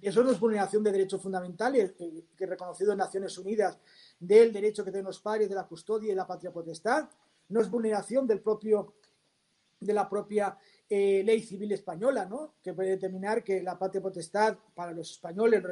Eso 0.00 0.24
no 0.24 0.30
es 0.30 0.40
vulneración 0.40 0.82
de 0.82 0.92
derechos 0.92 1.22
fundamentales, 1.22 1.92
que, 1.92 2.24
que 2.36 2.46
reconocido 2.46 2.92
en 2.92 2.98
Naciones 2.98 3.38
Unidas, 3.38 3.78
del 4.18 4.52
derecho 4.52 4.84
que 4.84 4.90
tienen 4.90 5.06
los 5.06 5.20
padres 5.20 5.48
de 5.48 5.54
la 5.54 5.66
custodia 5.66 6.12
y 6.12 6.16
la 6.16 6.26
patria 6.26 6.52
potestad. 6.52 7.08
No 7.48 7.60
es 7.60 7.70
vulneración 7.70 8.26
del 8.26 8.40
propio, 8.40 8.94
de 9.80 9.92
la 9.92 10.08
propia 10.08 10.58
eh, 10.90 11.22
ley 11.22 11.42
civil 11.42 11.70
española, 11.72 12.24
¿no? 12.24 12.54
que 12.62 12.72
puede 12.72 12.90
determinar 12.90 13.44
que 13.44 13.62
la 13.62 13.78
patria 13.78 14.00
potestad 14.00 14.56
para 14.74 14.92
los 14.92 15.10
españoles 15.10 15.62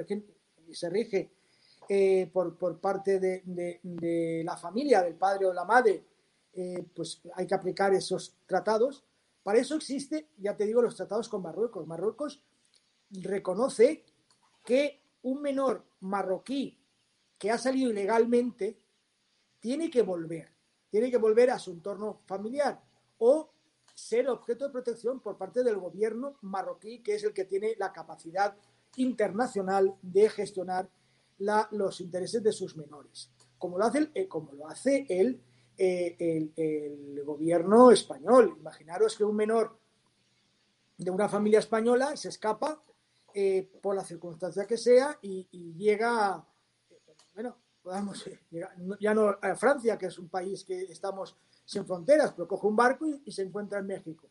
se 0.73 0.90
rige 0.90 1.30
eh, 1.88 2.28
por, 2.32 2.78
parte 2.80 3.18
de, 3.18 4.42
la 4.44 4.56
familia, 4.56 5.02
del 5.02 5.14
padre 5.14 5.46
o 5.46 5.52
la 5.52 5.64
madre, 5.64 6.04
eh, 6.56 6.86
pues 6.94 7.20
hay 7.34 7.46
que 7.46 7.54
aplicar 7.54 7.92
esos 7.92 8.34
tratados. 8.46 9.04
Para 9.42 9.58
eso 9.58 9.76
existe, 9.76 10.30
ya 10.38 10.56
te 10.56 10.64
digo, 10.64 10.80
los 10.82 10.96
tratados 10.96 11.28
con 11.28 11.42
Marruecos. 11.42 11.86
Marruecos 11.86 12.42
reconoce 13.10 14.04
que 14.64 15.02
un 15.22 15.42
menor 15.42 15.84
marroquí 16.00 16.78
que 17.38 17.50
ha 17.50 17.58
salido 17.58 17.90
ilegalmente 17.90 18.78
tiene 19.60 19.90
que 19.90 20.02
volver, 20.02 20.50
tiene 20.88 21.10
que 21.10 21.18
volver 21.18 21.50
a 21.50 21.58
su 21.58 21.72
entorno 21.72 22.20
familiar 22.26 22.82
o 23.18 23.50
ser 23.94 24.28
objeto 24.28 24.66
de 24.66 24.72
protección 24.72 25.20
por 25.20 25.36
parte 25.36 25.62
del 25.62 25.76
gobierno 25.76 26.36
marroquí, 26.42 27.02
que 27.02 27.14
es 27.14 27.25
el 27.25 27.32
que 27.32 27.44
tiene 27.44 27.75
la 27.78 27.92
capacidad 27.92 28.56
internacional 28.96 29.96
de 30.02 30.28
gestionar 30.30 30.88
los 31.70 32.00
intereses 32.00 32.42
de 32.42 32.52
sus 32.52 32.76
menores, 32.76 33.30
como 33.58 33.78
lo 33.78 33.84
hace, 33.84 34.10
eh, 34.14 34.26
como 34.26 34.52
lo 34.52 34.68
hace 34.68 35.06
el, 35.08 35.42
eh, 35.78 36.16
el, 36.56 37.23
gobierno 37.25 37.90
español. 37.90 38.56
Imaginaros 38.59 39.16
que 39.16 39.25
un 39.25 39.37
menor 39.37 39.76
de 40.97 41.11
una 41.11 41.28
familia 41.28 41.59
española 41.59 42.16
se 42.16 42.28
escapa 42.28 42.80
eh, 43.35 43.68
por 43.83 43.95
la 43.95 44.04
circunstancia 44.04 44.66
que 44.66 44.78
sea 44.78 45.18
y, 45.21 45.47
llega, 45.75 46.42
bueno, 47.35 47.56
podamos, 47.83 48.25
ya 49.00 49.14
no 49.14 49.37
a 49.40 49.56
Francia, 49.56 49.99
que 49.99 50.06
es 50.06 50.18
un 50.18 50.28
país 50.28 50.64
que 50.64 50.83
estamos 50.85 51.37
sin 51.64 51.85
fronteras, 51.85 52.33
pero 52.33 52.49
coge 52.49 52.66
un 52.66 52.76
barco 52.76 53.06
y, 53.06 53.30
se 53.33 53.42
encuentra 53.42 53.80
en 53.80 53.87
México. 53.87 54.28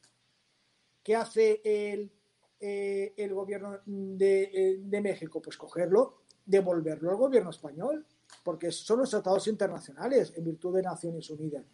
¿Qué 1.04 1.16
hace 1.16 1.62
el, 1.64 2.12
eh, 2.60 3.14
el 3.18 3.34
gobierno 3.34 3.80
de, 3.86 4.80
de, 4.82 5.02
México? 5.02 5.42
Pues 5.42 5.58
cogerlo, 5.58 6.22
devolverlo 6.46 7.12
al 7.12 7.18
gobierno 7.18 7.52
español, 7.52 8.06
porque 8.46 8.72
son 8.72 9.00
los 9.00 9.10
tratados 9.10 9.48
internacionales 9.48 10.32
en 10.38 10.44
virtud 10.44 10.75
de 10.75 10.84
Naciones 10.84 11.28
Unidas. 11.32 11.66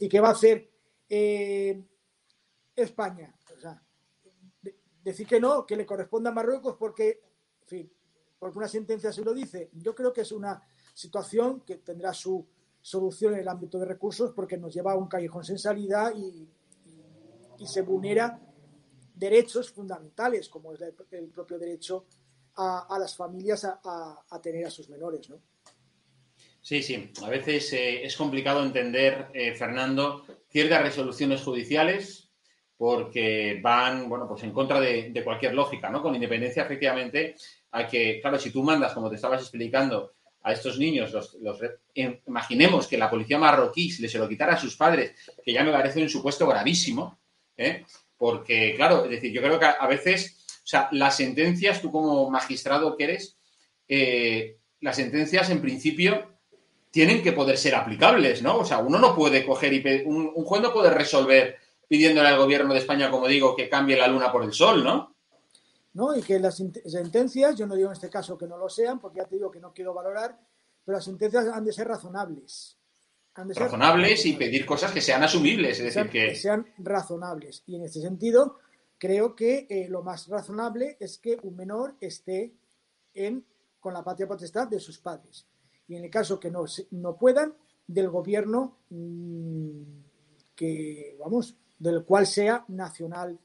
¿Y 0.00 0.08
qué 0.08 0.18
va 0.18 0.28
a 0.28 0.32
hacer 0.32 0.70
eh, 1.06 1.84
España? 2.74 3.32
O 3.54 3.60
sea, 3.60 3.80
decir 5.04 5.26
que 5.26 5.38
no, 5.38 5.66
que 5.66 5.76
le 5.76 5.84
corresponda 5.84 6.30
a 6.30 6.32
Marruecos 6.32 6.76
porque, 6.78 7.20
en 7.60 7.68
fin, 7.68 7.92
porque 8.38 8.58
una 8.58 8.68
sentencia 8.68 9.12
se 9.12 9.22
lo 9.22 9.34
dice. 9.34 9.68
Yo 9.74 9.94
creo 9.94 10.12
que 10.12 10.22
es 10.22 10.32
una 10.32 10.66
situación 10.94 11.60
que 11.60 11.76
tendrá 11.76 12.14
su, 12.14 12.46
solución 12.84 13.32
en 13.32 13.40
el 13.40 13.48
ámbito 13.48 13.78
de 13.78 13.86
recursos 13.86 14.32
porque 14.32 14.58
nos 14.58 14.74
lleva 14.74 14.92
a 14.92 14.96
un 14.96 15.08
callejón 15.08 15.42
sin 15.42 15.58
salida 15.58 16.12
y, 16.12 16.48
se 17.66 17.80
vulnera 17.80 18.38
derechos 19.14 19.70
fundamentales, 19.70 20.50
como 20.50 20.74
es 20.74 20.82
el, 20.82 21.28
propio 21.28 21.58
derecho 21.58 22.04
a, 22.56 22.98
las 23.00 23.16
familias 23.16 23.64
a, 23.64 24.40
tener 24.42 24.66
a 24.66 24.70
sus 24.70 24.90
menores, 24.90 25.30
¿no? 25.30 25.40
Sí, 26.64 26.82
sí. 26.82 27.10
A 27.22 27.28
veces 27.28 27.70
eh, 27.74 28.06
es 28.06 28.16
complicado 28.16 28.64
entender, 28.64 29.26
eh, 29.34 29.52
Fernando, 29.52 30.24
ciertas 30.48 30.80
resoluciones 30.80 31.42
judiciales 31.42 32.30
porque 32.78 33.60
van, 33.62 34.08
bueno, 34.08 34.26
pues 34.26 34.44
en 34.44 34.52
contra 34.52 34.80
de, 34.80 35.12
cualquier 35.22 35.52
lógica, 35.52 35.90
¿no? 35.90 36.00
Con 36.00 36.14
independencia, 36.14 36.62
efectivamente, 36.62 37.36
a 37.72 37.86
que, 37.86 38.18
claro, 38.18 38.38
si 38.38 38.50
tú 38.50 38.62
mandas, 38.62 38.94
como 38.94 39.10
te 39.10 39.16
estabas 39.16 39.42
explicando, 39.42 40.14
a 40.40 40.52
estos 40.52 40.78
niños, 40.78 41.12
los, 41.12 41.38
imaginemos 42.26 42.86
que 42.86 42.98
la 42.98 43.10
policía 43.10 43.38
marroquí 43.38 43.90
se 43.90 44.18
lo 44.18 44.28
quitara 44.28 44.54
a 44.54 44.58
sus 44.58 44.76
padres, 44.76 45.12
que 45.44 45.52
ya 45.52 45.64
me 45.64 45.72
parece 45.72 46.02
un 46.02 46.08
supuesto 46.08 46.46
gravísimo, 46.46 47.18
¿eh? 47.56 47.84
porque, 48.16 48.74
claro, 48.74 49.04
es 49.04 49.10
decir, 49.10 49.32
yo 49.32 49.42
creo 49.42 49.58
que 49.58 49.66
a, 49.66 49.86
veces, 49.86 50.44
o 50.64 50.66
sea, 50.66 50.88
las 50.92 51.16
sentencias, 51.16 51.80
tú 51.80 51.90
como 51.90 52.30
magistrado 52.30 52.96
que 52.96 53.04
eres, 53.04 53.38
eh, 53.86 54.58
las 54.80 54.96
sentencias 54.96 55.48
en 55.50 55.62
principio 55.62 56.33
tienen 56.94 57.24
que 57.24 57.32
poder 57.32 57.58
ser 57.58 57.74
aplicables, 57.74 58.40
¿no? 58.40 58.58
O 58.58 58.64
sea, 58.64 58.78
uno 58.78 59.00
no 59.00 59.16
puede 59.16 59.44
coger 59.44 59.72
y 59.72 60.04
un, 60.06 60.30
un 60.32 60.44
juez 60.44 60.62
no 60.62 60.72
puede 60.72 60.90
resolver 60.90 61.56
pidiéndole 61.88 62.28
al 62.28 62.38
gobierno 62.38 62.72
de 62.72 62.78
España, 62.78 63.10
como 63.10 63.26
digo, 63.26 63.56
que 63.56 63.68
cambie 63.68 63.96
la 63.96 64.06
luna 64.06 64.30
por 64.30 64.44
el 64.44 64.52
sol, 64.52 64.84
¿no? 64.84 65.12
¿no? 65.94 66.16
Y 66.16 66.22
que 66.22 66.38
las 66.38 66.54
sentencias, 66.54 67.56
yo 67.56 67.66
no 67.66 67.74
digo 67.74 67.88
en 67.88 67.94
este 67.94 68.08
caso 68.08 68.38
que 68.38 68.46
no 68.46 68.56
lo 68.56 68.68
sean, 68.68 69.00
porque 69.00 69.18
ya 69.18 69.24
te 69.24 69.34
digo 69.34 69.50
que 69.50 69.58
no 69.58 69.72
quiero 69.72 69.92
valorar, 69.92 70.38
pero 70.84 70.96
las 70.96 71.04
sentencias 71.04 71.48
han 71.48 71.64
de 71.64 71.72
ser 71.72 71.88
razonables. 71.88 72.78
razonables 73.34 74.24
y 74.26 74.34
pedir 74.34 74.64
cosas 74.64 74.92
que 74.92 75.00
sean 75.00 75.24
asumibles, 75.24 75.80
es 75.80 75.92
decir, 75.92 76.08
que... 76.08 76.36
sean 76.36 76.64
razonables. 76.78 77.64
Y 77.66 77.74
en 77.74 77.82
este 77.82 78.02
sentido, 78.02 78.60
creo 78.98 79.34
que 79.34 79.66
eh, 79.68 79.88
lo 79.88 80.04
más 80.04 80.28
razonable 80.28 80.96
es 81.00 81.18
que 81.18 81.38
un 81.42 81.56
menor 81.56 81.96
esté 82.00 82.52
en, 83.14 83.44
con 83.80 83.94
la 83.94 84.04
patria 84.04 84.28
potestad 84.28 84.68
de 84.68 84.78
sus 84.78 84.98
padres. 84.98 85.44
Y 85.86 85.96
en 85.96 86.04
el 86.04 86.10
caso 86.10 86.40
que 86.40 86.50
no, 86.50 86.64
no 86.90 87.16
puedan, 87.16 87.54
del 87.86 88.08
gobierno 88.08 88.78
mm, 88.90 89.82
que, 90.54 91.16
vamos, 91.18 91.56
del 91.78 92.04
cual 92.04 92.26
sea 92.26 92.64
nacional 92.68 93.38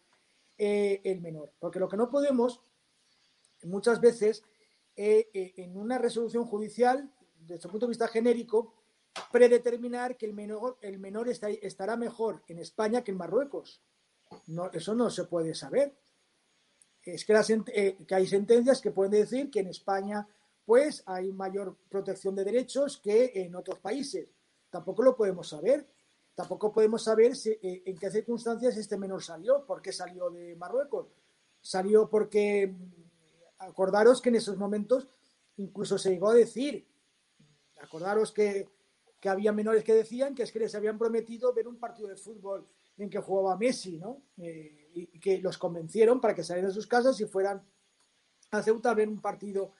eh, 0.58 1.02
el 1.04 1.22
menor. 1.22 1.54
Porque 1.60 1.80
lo 1.80 1.90
que 1.90 1.98
no 1.98 2.10
podemos, 2.10 2.62
muchas 3.64 4.00
veces, 4.00 4.44
eh, 4.96 5.30
eh, 5.34 5.54
en 5.58 5.78
una 5.78 5.98
resolución 5.98 6.46
judicial, 6.46 7.12
desde 7.40 7.68
el 7.68 7.72
punto 7.72 7.86
de 7.86 7.92
vista 7.92 8.08
genérico, 8.08 8.74
predeterminar 9.32 10.18
que 10.18 10.26
el 10.26 10.34
menor, 10.34 10.78
el 10.82 11.00
menor 11.00 11.28
estará 11.30 11.98
mejor 11.98 12.44
en 12.48 12.60
España 12.60 13.04
que 13.04 13.12
en 13.12 13.18
Marruecos. 13.18 13.82
No, 14.48 14.70
eso 14.72 14.94
no 14.94 15.10
se 15.10 15.26
puede 15.26 15.56
saber. 15.56 15.98
Es 17.04 17.26
que, 17.26 17.98
que 18.08 18.16
hay 18.16 18.28
sentencias 18.28 18.82
que 18.82 18.92
pueden 18.92 19.12
decir 19.12 19.50
que 19.50 19.62
en 19.62 19.68
España 19.68 20.28
pues 20.70 21.02
hay 21.08 21.32
mayor 21.32 21.76
protección 21.90 22.36
de 22.36 22.44
derechos 22.44 23.00
que 23.00 23.32
en 23.34 23.56
otros 23.56 23.80
países. 23.80 24.30
Tampoco 24.70 25.02
lo 25.02 25.16
podemos 25.16 25.50
saber 25.50 25.88
Tampoco 26.40 26.72
podemos 26.72 27.04
saber 27.04 27.34
eh, 27.46 27.84
en 27.86 27.98
qué 27.98 28.10
circunstancias 28.10 28.78
este 28.78 28.98
menor 28.98 29.22
salió, 29.22 29.66
por 29.66 29.82
qué 29.82 29.92
salió 29.92 30.30
de 30.30 30.56
Marruecos. 30.56 31.08
Salió 31.60 32.10
porque, 32.10 32.68
mm, 32.68 32.94
acordaros 33.58 34.22
que 34.22 34.30
en 34.30 34.36
esos 34.36 34.56
momentos 34.56 35.10
incluso 35.58 35.98
se 35.98 36.12
llegó 36.12 36.30
a 36.30 36.34
decir, 36.34 36.88
acordaros 37.82 38.32
que, 38.32 38.70
había 39.26 39.52
menores 39.52 39.84
que 39.84 39.94
decían 39.94 40.34
que 40.34 40.44
es 40.44 40.52
que 40.54 40.60
les 40.60 40.74
habían 40.76 40.98
prometido 40.98 41.54
ver 41.54 41.68
un 41.68 41.78
partido 41.78 42.08
de 42.08 42.16
fútbol 42.16 42.66
en 42.98 43.10
que 43.10 43.20
jugaba 43.20 43.58
Messi, 43.58 43.98
¿no? 43.98 44.22
Eh, 44.38 44.92
y 44.94 45.20
que 45.20 45.40
los 45.40 45.58
convencieron 45.58 46.22
para 46.22 46.34
que 46.34 46.46
salieran 46.46 46.70
de 46.70 46.76
sus 46.76 46.88
casas 46.88 47.20
y 47.20 47.26
fueran 47.26 47.62
a 48.52 48.64
Ceuta 48.64 48.92
a 48.92 48.94
ver 48.94 49.10
un 49.10 49.20
partido 49.20 49.74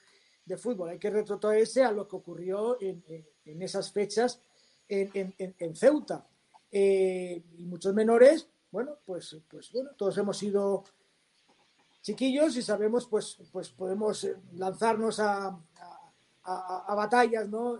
de 0.44 0.56
fútbol. 0.56 0.90
Hay 0.90 0.98
que 0.98 1.10
retrotraerse 1.10 1.82
a 1.82 1.92
lo 1.92 2.08
que 2.08 2.16
ocurrió 2.16 2.78
en, 2.80 3.02
esas 3.44 3.92
fechas 3.92 4.40
en 4.88 5.76
Ceuta. 5.76 6.26
Eh, 6.72 7.42
y 7.58 7.64
muchos 7.64 7.92
menores, 7.94 8.46
bueno, 8.70 8.98
pues, 9.04 9.36
pues 9.50 9.72
bueno, 9.72 9.90
todos 9.96 10.16
hemos 10.18 10.38
sido 10.38 10.84
chiquillos 12.00 12.56
y 12.56 12.62
sabemos, 12.62 13.06
pues, 13.06 13.38
pues 13.50 13.70
podemos 13.70 14.22
eh, 14.24 14.36
lanzarnos 14.52 15.18
a, 15.18 15.58
a, 16.44 16.94
batallas, 16.94 17.48
¿no? 17.48 17.78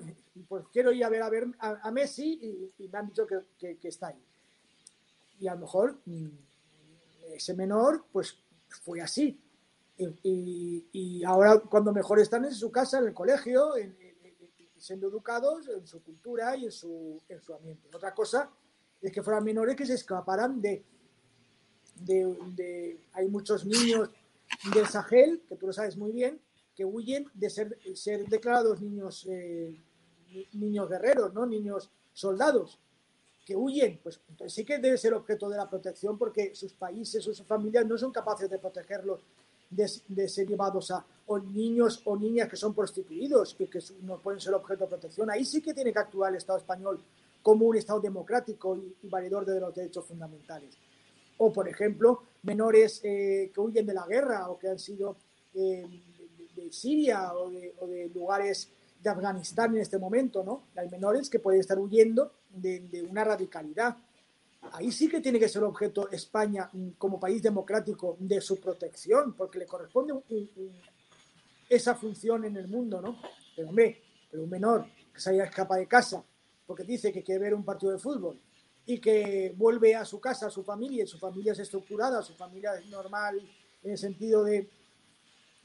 Pues 0.48 0.64
quiero 0.72 0.92
ir 0.92 1.04
a 1.04 1.08
ver 1.08 1.22
a, 1.22 1.30
ver 1.30 1.46
a, 1.58 1.90
Messi 1.90 2.72
y, 2.78 2.88
me 2.88 2.98
han 2.98 3.06
dicho 3.06 3.26
que, 3.26 3.78
está 3.82 4.08
ahí. 4.08 4.22
Y 5.38 5.46
a 5.46 5.54
lo 5.54 5.60
mejor 5.60 6.00
mm, 6.04 6.28
ese 7.32 7.54
menor, 7.54 8.06
pues 8.12 8.36
fue 8.68 9.00
así. 9.00 9.40
Y, 10.22 11.22
ahora 11.24 11.60
cuando 11.60 11.92
mejor 11.92 12.20
están 12.20 12.44
en 12.44 12.54
su 12.54 12.70
casa, 12.70 12.98
en 12.98 13.08
el 13.08 13.14
colegio, 13.14 13.74
siendo 14.80 15.08
educados 15.08 15.68
en 15.68 15.86
su 15.86 16.02
cultura 16.02 16.56
y 16.56 16.64
en 16.64 16.72
su, 16.72 17.20
en 17.28 17.40
su 17.40 17.54
ambiente. 17.54 17.88
Otra 17.94 18.14
cosa 18.14 18.50
es 19.00 19.12
que 19.12 19.22
fueran 19.22 19.44
menores 19.44 19.76
que 19.76 19.86
se 19.86 19.94
escaparan 19.94 20.60
de, 20.60 20.84
de, 21.96 23.00
Hay 23.12 23.28
muchos 23.28 23.64
niños 23.64 24.10
del 24.74 24.86
Sahel, 24.86 25.42
que 25.48 25.56
tú 25.56 25.66
lo 25.66 25.72
sabes 25.72 25.96
muy 25.96 26.12
bien, 26.12 26.40
que 26.74 26.84
huyen 26.84 27.26
de 27.34 27.50
ser, 27.50 27.78
ser 27.94 28.26
declarados 28.26 28.80
niños, 28.80 29.26
eh, 29.28 29.78
niños 30.52 30.88
guerreros, 30.88 31.34
¿no? 31.34 31.44
niños 31.44 31.90
soldados, 32.12 32.80
que 33.44 33.54
huyen. 33.54 34.00
Pues 34.02 34.20
entonces 34.28 34.54
sí 34.54 34.64
que 34.64 34.78
debe 34.78 34.96
ser 34.96 35.12
objeto 35.12 35.48
de 35.48 35.58
la 35.58 35.68
protección 35.68 36.16
porque 36.16 36.54
sus 36.54 36.72
países, 36.72 37.22
sus 37.22 37.42
familias 37.42 37.86
no 37.86 37.98
son 37.98 38.12
capaces 38.12 38.48
de 38.48 38.58
protegerlos 38.58 39.24
de, 39.70 40.28
ser 40.28 40.46
llevados 40.46 40.90
a 40.90 41.04
niños 41.38 42.02
o 42.04 42.16
niñas 42.16 42.48
que 42.48 42.56
son 42.56 42.74
prostituidos 42.74 43.56
y 43.58 43.66
que 43.66 43.78
no 44.02 44.18
pueden 44.18 44.40
ser 44.40 44.54
objeto 44.54 44.84
de 44.84 44.90
protección. 44.90 45.30
Ahí 45.30 45.44
sí 45.44 45.62
que 45.62 45.72
tiene 45.72 45.92
que 45.92 45.98
actuar 46.00 46.30
el 46.30 46.38
Estado 46.38 46.58
español 46.58 47.00
como 47.42 47.66
un 47.66 47.76
Estado 47.76 48.00
democrático 48.00 48.76
y, 48.76 49.08
validador 49.08 49.46
de 49.46 49.60
los 49.60 49.74
derechos 49.74 50.04
fundamentales. 50.04 50.76
O, 51.38 51.52
por 51.52 51.68
ejemplo, 51.68 52.24
menores 52.42 53.00
eh, 53.04 53.50
que 53.54 53.60
huyen 53.60 53.86
de 53.86 53.94
la 53.94 54.06
guerra 54.06 54.50
o 54.50 54.58
que 54.58 54.68
han 54.68 54.78
sido 54.78 55.16
eh, 55.54 55.86
de, 56.54 56.72
Siria 56.72 57.32
o 57.34 57.50
de, 57.50 58.10
lugares 58.14 58.68
de 59.02 59.08
Afganistán 59.08 59.74
en 59.74 59.80
este 59.80 59.98
momento, 59.98 60.44
¿no? 60.44 60.64
Hay 60.76 60.88
menores 60.90 61.30
que 61.30 61.38
pueden 61.38 61.60
estar 61.60 61.78
huyendo 61.78 62.32
de, 62.50 63.06
una 63.08 63.24
radicalidad. 63.24 63.96
Ahí 64.72 64.92
sí 64.92 65.08
que 65.08 65.20
tiene 65.20 65.38
que 65.38 65.48
ser 65.48 65.62
objeto 65.62 66.10
España 66.10 66.68
mm, 66.72 66.90
como 66.90 67.18
país 67.18 67.42
democrático 67.42 68.16
de 68.18 68.40
su 68.40 68.60
protección, 68.60 69.34
porque 69.34 69.58
le 69.58 69.66
corresponde 69.66 70.14
esa 71.68 71.94
función 71.94 72.44
en 72.44 72.56
el 72.56 72.68
mundo, 72.68 73.00
¿no? 73.00 73.20
Pero 73.56 73.70
pero 74.30 74.44
un 74.44 74.50
menor 74.50 74.86
que 75.12 75.20
se 75.20 75.30
haya 75.30 75.44
escapado 75.44 75.80
de 75.80 75.88
casa 75.88 76.24
porque 76.70 76.84
dice 76.84 77.12
que 77.12 77.24
quiere 77.24 77.40
ver 77.40 77.54
un 77.54 77.64
partido 77.64 77.90
de 77.90 77.98
fútbol 77.98 78.40
y 78.86 79.00
que 79.00 79.52
vuelve 79.56 79.96
a 79.96 80.04
su 80.04 80.20
casa, 80.20 80.46
a 80.46 80.50
su 80.50 80.62
familia, 80.62 81.02
y 81.02 81.06
su 81.08 81.18
familia 81.18 81.50
es 81.50 81.58
estructurada, 81.58 82.22
su 82.22 82.34
familia 82.34 82.76
es 82.76 82.86
normal 82.86 83.40
en 83.82 83.90
el 83.90 83.98
sentido 83.98 84.44
de 84.44 84.70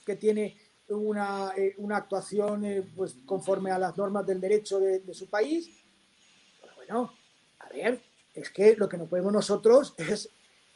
que 0.03 0.15
tiene 0.15 0.57
una, 0.89 1.53
eh, 1.55 1.75
actuación 1.91 2.65
eh, 2.65 2.91
pues, 2.95 3.17
conforme 3.23 3.69
a 3.69 3.77
las 3.77 3.95
normas 3.95 4.25
del 4.25 4.41
derecho 4.41 4.79
de, 4.79 5.13
su 5.13 5.29
país. 5.29 5.69
Pues 6.59 6.75
bueno, 6.75 7.13
a 7.59 7.69
ver, 7.69 8.01
es 8.35 8.49
que 8.49 8.75
lo 8.75 8.87
que 8.87 8.97
no 8.97 9.05
podemos 9.05 9.33
nosotros 9.33 9.95
es 9.97 10.29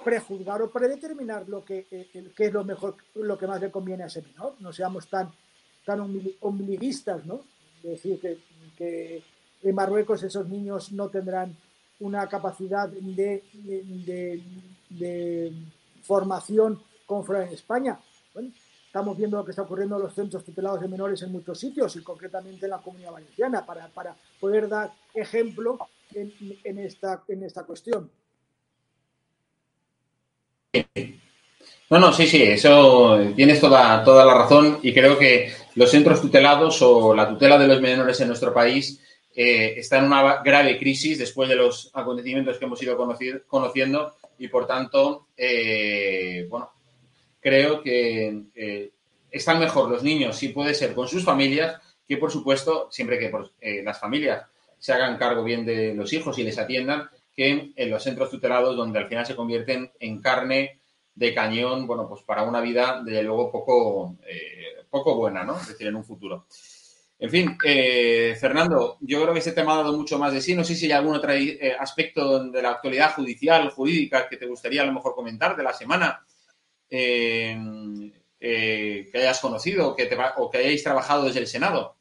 prejuzgar 0.04 0.62
o 0.62 0.72
predeterminar 0.72 1.48
lo 1.50 1.64
que, 1.64 1.86
eh, 1.92 2.32
es 2.38 2.54
lo 2.54 2.64
mejor, 2.64 2.96
lo 3.16 3.38
que 3.38 3.48
más 3.48 3.62
le 3.62 3.70
conviene 3.70 4.04
a 4.04 4.08
ese 4.08 4.22
menor. 4.22 4.56
No 4.60 4.72
seamos 4.72 5.08
tan, 5.10 5.32
tan 5.86 6.00
ombliguistas, 6.40 7.26
¿no? 7.26 7.44
decir 7.84 8.20
que, 8.20 9.24
en 9.62 9.76
Marruecos 9.76 10.24
esos 10.24 10.48
niños 10.48 10.94
no 10.94 11.10
tendrán 11.10 11.54
una 12.00 12.28
capacidad 12.30 12.88
de, 12.88 13.44
de, 14.90 15.54
formación 16.04 16.82
fuera 17.26 17.46
en 17.46 17.54
España. 17.54 18.00
Estamos 18.90 19.16
viendo 19.16 19.38
lo 19.38 19.46
que 19.46 19.52
está 19.52 19.62
ocurriendo 19.62 19.98
en 19.98 20.02
los 20.02 20.16
centros 20.16 20.44
tutelados 20.44 20.82
de 20.82 20.88
menores 20.88 21.22
en 21.22 21.32
muchos 21.32 21.60
sitios 21.60 21.96
y 21.96 22.02
concretamente 22.02 22.66
en 22.66 22.72
la 22.72 22.80
comunidad 22.80 23.12
valenciana 23.12 23.64
para, 23.64 23.88
para 23.90 24.16
poder 24.40 24.68
dar 24.68 24.92
ejemplo 25.14 25.78
en, 26.12 26.80
esta, 26.80 27.22
en 27.28 27.44
esta 27.44 27.64
cuestión. 27.66 28.10
No, 31.92 32.00
no, 32.00 32.12
sí, 32.12 32.26
sí, 32.26 32.42
eso 32.42 33.20
tienes 33.36 33.62
toda, 33.62 34.04
toda 34.04 34.26
la 34.26 34.34
razón 34.34 34.80
y 34.82 34.92
creo 34.92 35.20
que 35.20 35.54
los 35.76 35.92
centros 35.92 36.20
tutelados 36.20 36.82
o 36.82 37.14
la 37.14 37.30
tutela 37.30 37.60
de 37.60 37.68
los 37.68 37.80
menores 37.82 38.20
en 38.22 38.28
nuestro 38.30 38.52
país 38.52 39.00
eh, 39.36 39.76
está 39.78 40.00
en 40.00 40.06
una 40.06 40.42
grave 40.42 40.80
crisis 40.80 41.20
después 41.20 41.48
de 41.48 41.56
los 41.56 41.92
acontecimientos 41.94 42.58
que 42.58 42.66
hemos 42.66 42.82
ido 42.82 42.98
conociendo 43.46 44.16
y, 44.40 44.48
por 44.48 44.66
tanto, 44.66 45.28
eh, 45.38 46.48
bueno, 46.50 46.72
creo 47.40 47.82
que 47.82 48.44
eh, 48.56 48.92
están 49.32 49.60
mejor 49.60 49.90
los 49.90 50.04
niños, 50.04 50.38
si 50.38 50.50
puede 50.50 50.74
ser, 50.74 50.94
con 50.94 51.08
sus 51.08 51.24
familias, 51.24 51.82
que, 52.08 52.18
por 52.18 52.32
supuesto, 52.32 52.88
siempre 52.92 53.20
que 53.20 53.32
las 53.84 54.00
familias 54.00 54.46
se 54.78 54.94
hagan 54.94 55.18
cargo 55.18 55.44
bien 55.44 55.66
de 55.66 55.94
los 55.94 56.12
hijos 56.14 56.38
y 56.40 56.44
les 56.44 56.58
atiendan, 56.58 57.10
que 57.36 57.72
en 57.76 57.90
los 57.90 58.04
centros 58.04 58.32
tutelados, 58.32 58.76
donde 58.76 59.00
al 59.00 59.08
final 59.08 59.26
se 59.26 59.36
convierten 59.36 59.92
en 60.00 60.20
carne 60.20 60.80
de 61.14 61.34
cañón, 61.34 61.86
bueno, 61.86 62.08
pues 62.10 62.24
para 62.24 62.44
una 62.44 62.62
vida, 62.62 63.02
desde 63.06 63.24
luego, 63.24 63.52
poco, 63.52 64.18
poco 64.90 65.16
buena, 65.16 65.44
¿no? 65.44 65.60
Es 65.60 65.68
decir, 65.68 65.88
en 65.88 65.96
un 65.96 66.04
futuro. 66.04 66.48
En 67.22 67.30
fin, 67.30 67.58
eh, 67.66 68.34
Fernando, 68.40 68.98
yo 69.02 69.22
creo 69.22 69.34
que 69.34 69.40
este 69.40 69.52
tema 69.52 69.74
ha 69.74 69.84
dado 69.84 69.98
mucho 69.98 70.18
más 70.18 70.32
de 70.32 70.40
sí. 70.40 70.56
No 70.56 70.64
sé 70.64 70.74
si 70.74 70.86
hay 70.86 70.94
algún 70.94 71.16
otro 71.16 71.34
eh, 71.34 71.76
aspecto 71.78 72.46
de 72.46 72.62
la 72.62 72.72
actualidad 72.72 73.14
judicial, 73.14 73.70
jurídica, 73.72 74.30
que 74.30 74.38
te 74.38 74.46
gustaría 74.46 74.84
a 74.84 74.86
lo 74.86 74.94
mejor 74.94 75.14
comentar 75.14 75.56
de 75.58 75.64
la 75.64 75.74
semana 75.74 76.26
eh, 76.90 78.22
que 78.40 79.12
hayas 79.14 79.40
conocido 79.40 79.96
que 79.96 80.10
o 80.38 80.50
que 80.50 80.58
hayáis 80.58 80.84
trabajado 80.84 81.26
desde 81.26 81.42
el 81.42 81.48
Senado. 81.48 81.96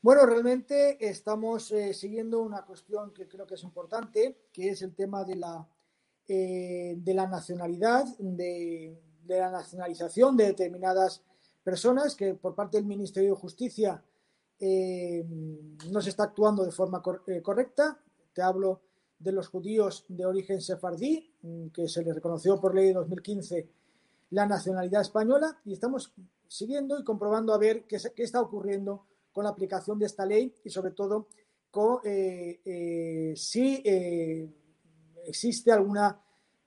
Bueno, 0.00 0.24
realmente 0.26 0.96
estamos 1.06 1.74
siguiendo 1.92 2.40
una 2.40 2.64
cuestión 2.64 3.12
que 3.12 3.26
creo 3.26 3.46
que 3.46 3.56
es 3.56 3.62
importante, 3.64 4.36
que 4.52 4.70
es 4.70 4.82
el 4.82 4.94
tema 4.94 5.24
de 5.24 5.36
la, 5.36 5.68
de 6.26 7.12
la 7.14 7.26
nacionalidad, 7.26 8.06
de, 8.18 8.96
la 9.26 9.50
nacionalización 9.50 10.36
de 10.36 10.46
determinadas 10.46 11.22
personas 11.62 12.14
que 12.14 12.34
por 12.34 12.54
parte 12.54 12.78
del 12.78 12.86
Ministerio 12.86 13.34
de 13.34 13.40
Justicia 13.40 14.02
eh, 14.58 15.22
no 15.90 16.00
se 16.00 16.10
está 16.10 16.24
actuando 16.24 16.64
de 16.64 16.70
forma 16.70 17.02
eh, 17.26 17.42
correcta. 17.42 17.98
Te 18.32 18.40
hablo 18.40 18.80
de 19.18 19.32
los 19.32 19.48
judíos 19.48 20.06
de 20.08 20.24
origen 20.24 20.60
sefardí, 20.60 21.27
que 21.72 21.88
se 21.88 22.02
les 22.02 22.14
reconoció 22.14 22.60
por 22.60 22.74
ley 22.74 22.88
de 22.88 22.94
2015 22.94 23.68
la 24.30 24.46
nacionalidad 24.46 25.02
española 25.02 25.58
y 25.64 25.72
estamos 25.72 26.12
siguiendo 26.46 26.98
y 26.98 27.04
comprobando 27.04 27.54
a 27.54 27.58
ver 27.58 27.84
qué, 27.84 27.98
qué 28.14 28.22
está 28.22 28.40
ocurriendo 28.40 29.06
con 29.32 29.44
la 29.44 29.50
aplicación 29.50 29.98
de 29.98 30.06
esta 30.06 30.26
ley 30.26 30.52
y 30.64 30.70
sobre 30.70 30.92
todo 30.92 31.28
con, 31.70 32.00
eh, 32.04 33.34
si 33.36 33.82
existe 35.26 35.72
alguna 35.72 36.20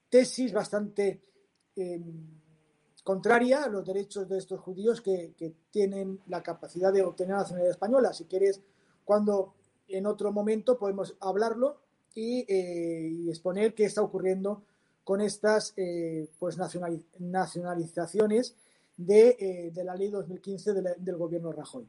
tesis 0.10 0.53
bastante 0.53 1.21
contraria 3.03 3.63
a 3.63 3.69
los 3.69 3.86
derechos 3.86 4.27
de 4.29 4.38
estos 4.38 4.60
judíos 4.60 5.01
que, 5.01 5.34
tienen 5.71 6.19
la 6.27 6.43
capacidad 6.43 6.91
de 6.91 7.01
obtener 7.01 7.34
la 7.34 7.41
nacionalidad 7.41 7.71
española. 7.71 8.13
Si 8.13 8.25
quieres, 8.25 8.62
cuando 9.05 9.55
en 9.88 10.05
otro 10.05 10.31
momento 10.31 10.77
podemos 10.77 11.15
hablarlo 11.21 11.81
y, 12.15 12.45
eh, 12.47 13.30
exponer 13.30 13.74
qué 13.74 13.86
está 13.86 14.02
ocurriendo 14.02 14.63
con 15.04 15.21
estas 15.21 15.74
eh, 15.78 16.28
pues 16.39 16.58
nacionalizaciones 17.19 18.56
eh, 19.08 19.71
de, 19.74 19.84
la 19.84 19.95
ley 19.95 20.10
2015 20.10 20.74
del 20.74 21.17
gobierno 21.17 21.52
Rajoy. 21.52 21.86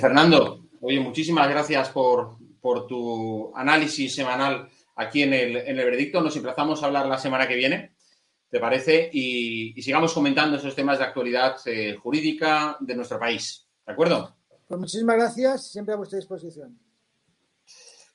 Fernando, 0.00 0.64
oye, 0.80 1.00
muchísimas 1.00 1.48
gracias 1.48 1.88
por, 1.90 2.36
por 2.60 2.86
tu 2.86 3.52
análisis 3.54 4.14
semanal 4.14 4.68
aquí 4.94 5.24
en 5.24 5.34
el, 5.34 5.56
en 5.56 5.78
el 5.78 5.84
veredicto. 5.84 6.20
Nos 6.20 6.36
emplazamos 6.36 6.82
a 6.82 6.86
hablar 6.86 7.06
la 7.06 7.18
semana 7.18 7.48
que 7.48 7.56
viene, 7.56 7.94
¿te 8.48 8.60
parece? 8.60 9.10
Y, 9.12 9.82
sigamos 9.82 10.14
comentando 10.14 10.56
esos 10.56 10.74
temas 10.74 10.98
de 10.98 11.04
actualidad 11.04 11.56
jurídica 12.00 12.76
de 12.80 12.94
nuestro 12.94 13.18
país. 13.18 13.66
¿De 13.84 13.92
acuerdo? 13.92 14.37
Pues 14.68 14.80
muchísimas 14.80 15.16
gracias, 15.16 15.72
siempre 15.72 15.94
a 15.94 15.96
vuestra 15.96 16.18
disposición. 16.18 16.78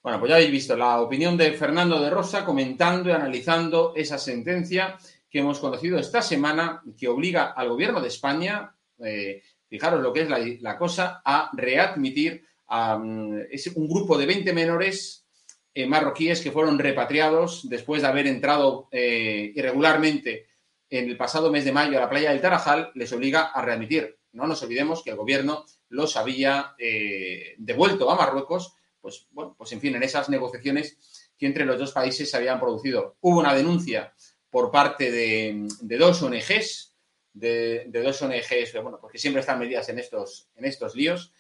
Bueno, 0.04 0.20
pues 0.20 0.30
ya 0.30 0.36
habéis 0.36 0.52
visto 0.52 0.78
la 0.78 1.02
opinión 1.02 1.36
de 1.36 1.52
Fernando 1.54 2.00
de 2.00 2.12
Rosa 2.12 2.46
comentando 2.46 3.10
y 3.10 3.13
analizando 3.13 3.94
esa 3.96 4.20
sentencia 4.20 4.96
que 5.32 5.39
hemos 5.39 5.60
conocido 5.60 5.98
esta 5.98 6.22
semana 6.22 6.84
que 6.96 7.08
obliga 7.08 7.54
al 7.54 7.70
gobierno 7.70 8.00
de 8.00 8.10
España, 8.10 8.76
eh, 9.00 9.42
fijaros 9.68 10.04
lo 10.04 10.13
que 10.13 10.22
es 10.22 10.62
la, 10.62 10.78
cosa, 10.78 11.24
a 11.26 11.50
readmitir 11.54 12.46
a 12.68 13.00
mm, 13.00 13.46
un 13.76 13.88
grupo 13.88 14.16
de 14.16 14.28
20 14.28 14.54
menores 14.54 15.26
eh, 15.74 15.88
marroquíes 15.88 16.42
que 16.42 16.52
fueron 16.52 16.78
repatriados 16.78 17.68
después 17.68 18.04
de 18.04 18.10
haber 18.10 18.28
entrado 18.28 18.89
eh, 18.92 19.52
irregularmente 19.56 20.50
en 20.88 21.10
el 21.10 21.18
pasado 21.18 21.52
mes 21.52 21.66
de 21.66 21.72
mayo 21.72 21.98
a 21.98 22.02
la 22.02 22.10
playa 22.12 22.30
del 22.30 22.42
Tarajal, 22.42 22.92
les 22.94 23.12
obliga 23.12 23.46
a 23.46 23.63
readmitir. 23.63 24.20
No 24.34 24.46
nos 24.46 24.62
olvidemos 24.62 25.02
que 25.02 25.10
el 25.10 25.16
gobierno 25.16 25.66
los 25.93 26.17
había 26.17 26.73
eh, 26.77 27.56
devuelto 27.58 28.10
a 28.10 28.15
Marruecos, 28.15 28.73
pues 28.99 29.27
bueno, 29.32 29.56
pues 29.58 29.71
en 29.71 29.79
fin, 29.79 29.95
en 29.95 30.03
esas 30.03 30.27
negociaciones 30.27 31.32
que 31.38 31.45
entre 31.45 31.65
los 31.65 31.77
dos 31.77 31.91
países 31.91 32.29
se 32.29 32.38
habían 32.38 32.60
producido. 32.60 33.17
Hubo 33.21 33.39
una 33.39 33.53
denuncia 33.53 34.13
por 34.49 34.71
parte 34.71 35.12
de, 35.12 35.67
dos 35.97 36.21
ONGs, 36.21 36.95
de, 37.34 37.89
dos 37.91 38.21
ONGs, 38.21 38.73
bueno, 38.82 38.97
porque 38.99 39.17
siempre 39.17 39.41
están 39.41 39.60
medidas 39.60 39.88
en 39.89 39.99
estos, 39.99 40.49
en 40.56 40.65
estos 40.65 40.95
líos. 40.95 41.32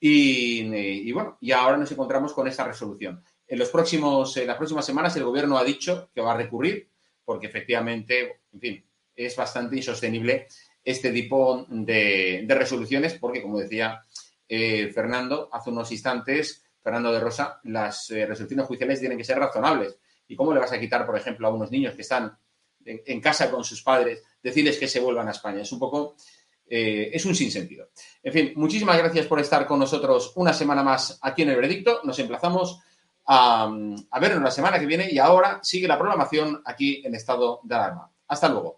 Y, 0.00 1.10
bueno, 1.12 1.36
y 1.40 1.52
ahora 1.52 1.76
nos 1.76 1.90
encontramos 1.92 2.32
con 2.32 2.46
esta 2.48 2.64
resolución. 2.64 3.22
En, 3.46 3.58
los 3.58 3.68
próximos, 3.68 4.36
en 4.36 4.46
las 4.46 4.56
próximas 4.56 4.86
semanas 4.86 5.16
el 5.16 5.24
gobierno 5.24 5.58
ha 5.58 5.64
dicho 5.64 6.10
que 6.14 6.20
va 6.20 6.32
a 6.32 6.36
recurrir 6.36 6.88
porque 7.24 7.46
efectivamente, 7.46 8.40
en 8.54 8.60
fin, 8.60 8.84
es 9.14 9.36
bastante 9.36 9.76
insostenible 9.76 10.46
este 10.84 11.10
tipo 11.10 11.66
de, 11.68 12.44
resoluciones 12.48 13.14
porque, 13.14 13.42
como 13.42 13.58
decía 13.58 14.02
eh, 14.48 14.90
Fernando 14.92 15.48
hace 15.52 15.70
unos 15.70 15.92
instantes, 15.92 16.64
Fernando 16.82 17.12
de 17.12 17.20
Rosa, 17.20 17.60
las 17.64 18.10
eh, 18.10 18.24
resoluciones 18.24 18.66
judiciales 18.66 19.00
tienen 19.00 19.18
que 19.18 19.24
ser 19.24 19.38
razonables. 19.38 19.98
¿Y 20.26 20.36
cómo 20.36 20.54
le 20.54 20.60
vas 20.60 20.72
a 20.72 20.80
quitar, 20.80 21.04
por 21.04 21.16
ejemplo, 21.16 21.46
a 21.46 21.52
unos 21.52 21.70
niños 21.70 21.94
que 21.94 22.02
están 22.02 22.36
en, 22.84 23.20
casa 23.20 23.50
con 23.50 23.64
sus 23.64 23.82
padres, 23.82 24.22
decirles 24.42 24.78
que 24.78 24.88
se 24.88 25.00
vuelvan 25.00 25.28
a 25.28 25.32
España? 25.32 25.62
Es 25.62 25.72
un 25.72 25.78
poco, 25.78 26.16
eh, 26.66 27.10
es 27.12 27.24
un 27.24 27.34
sinsentido. 27.34 27.90
En 28.22 28.32
fin, 28.32 28.52
muchísimas 28.56 28.96
gracias 28.96 29.26
por 29.26 29.40
estar 29.40 29.66
con 29.66 29.78
nosotros 29.78 30.32
una 30.36 30.52
semana 30.52 30.82
más 30.82 31.18
aquí 31.22 31.42
en 31.42 31.50
el 31.50 31.56
veredicto. 31.56 32.00
Nos 32.04 32.18
emplazamos 32.18 32.80
a, 33.26 33.70
a 34.10 34.20
vernos 34.20 34.42
la 34.42 34.50
semana 34.50 34.78
que 34.78 34.86
viene 34.86 35.08
y 35.10 35.18
ahora 35.18 35.60
sigue 35.62 35.88
la 35.88 35.98
programación 35.98 36.62
aquí 36.64 37.02
en 37.04 37.14
estado 37.14 37.60
de 37.64 37.74
alarma. 37.74 38.10
Hasta 38.28 38.48
luego. 38.48 38.77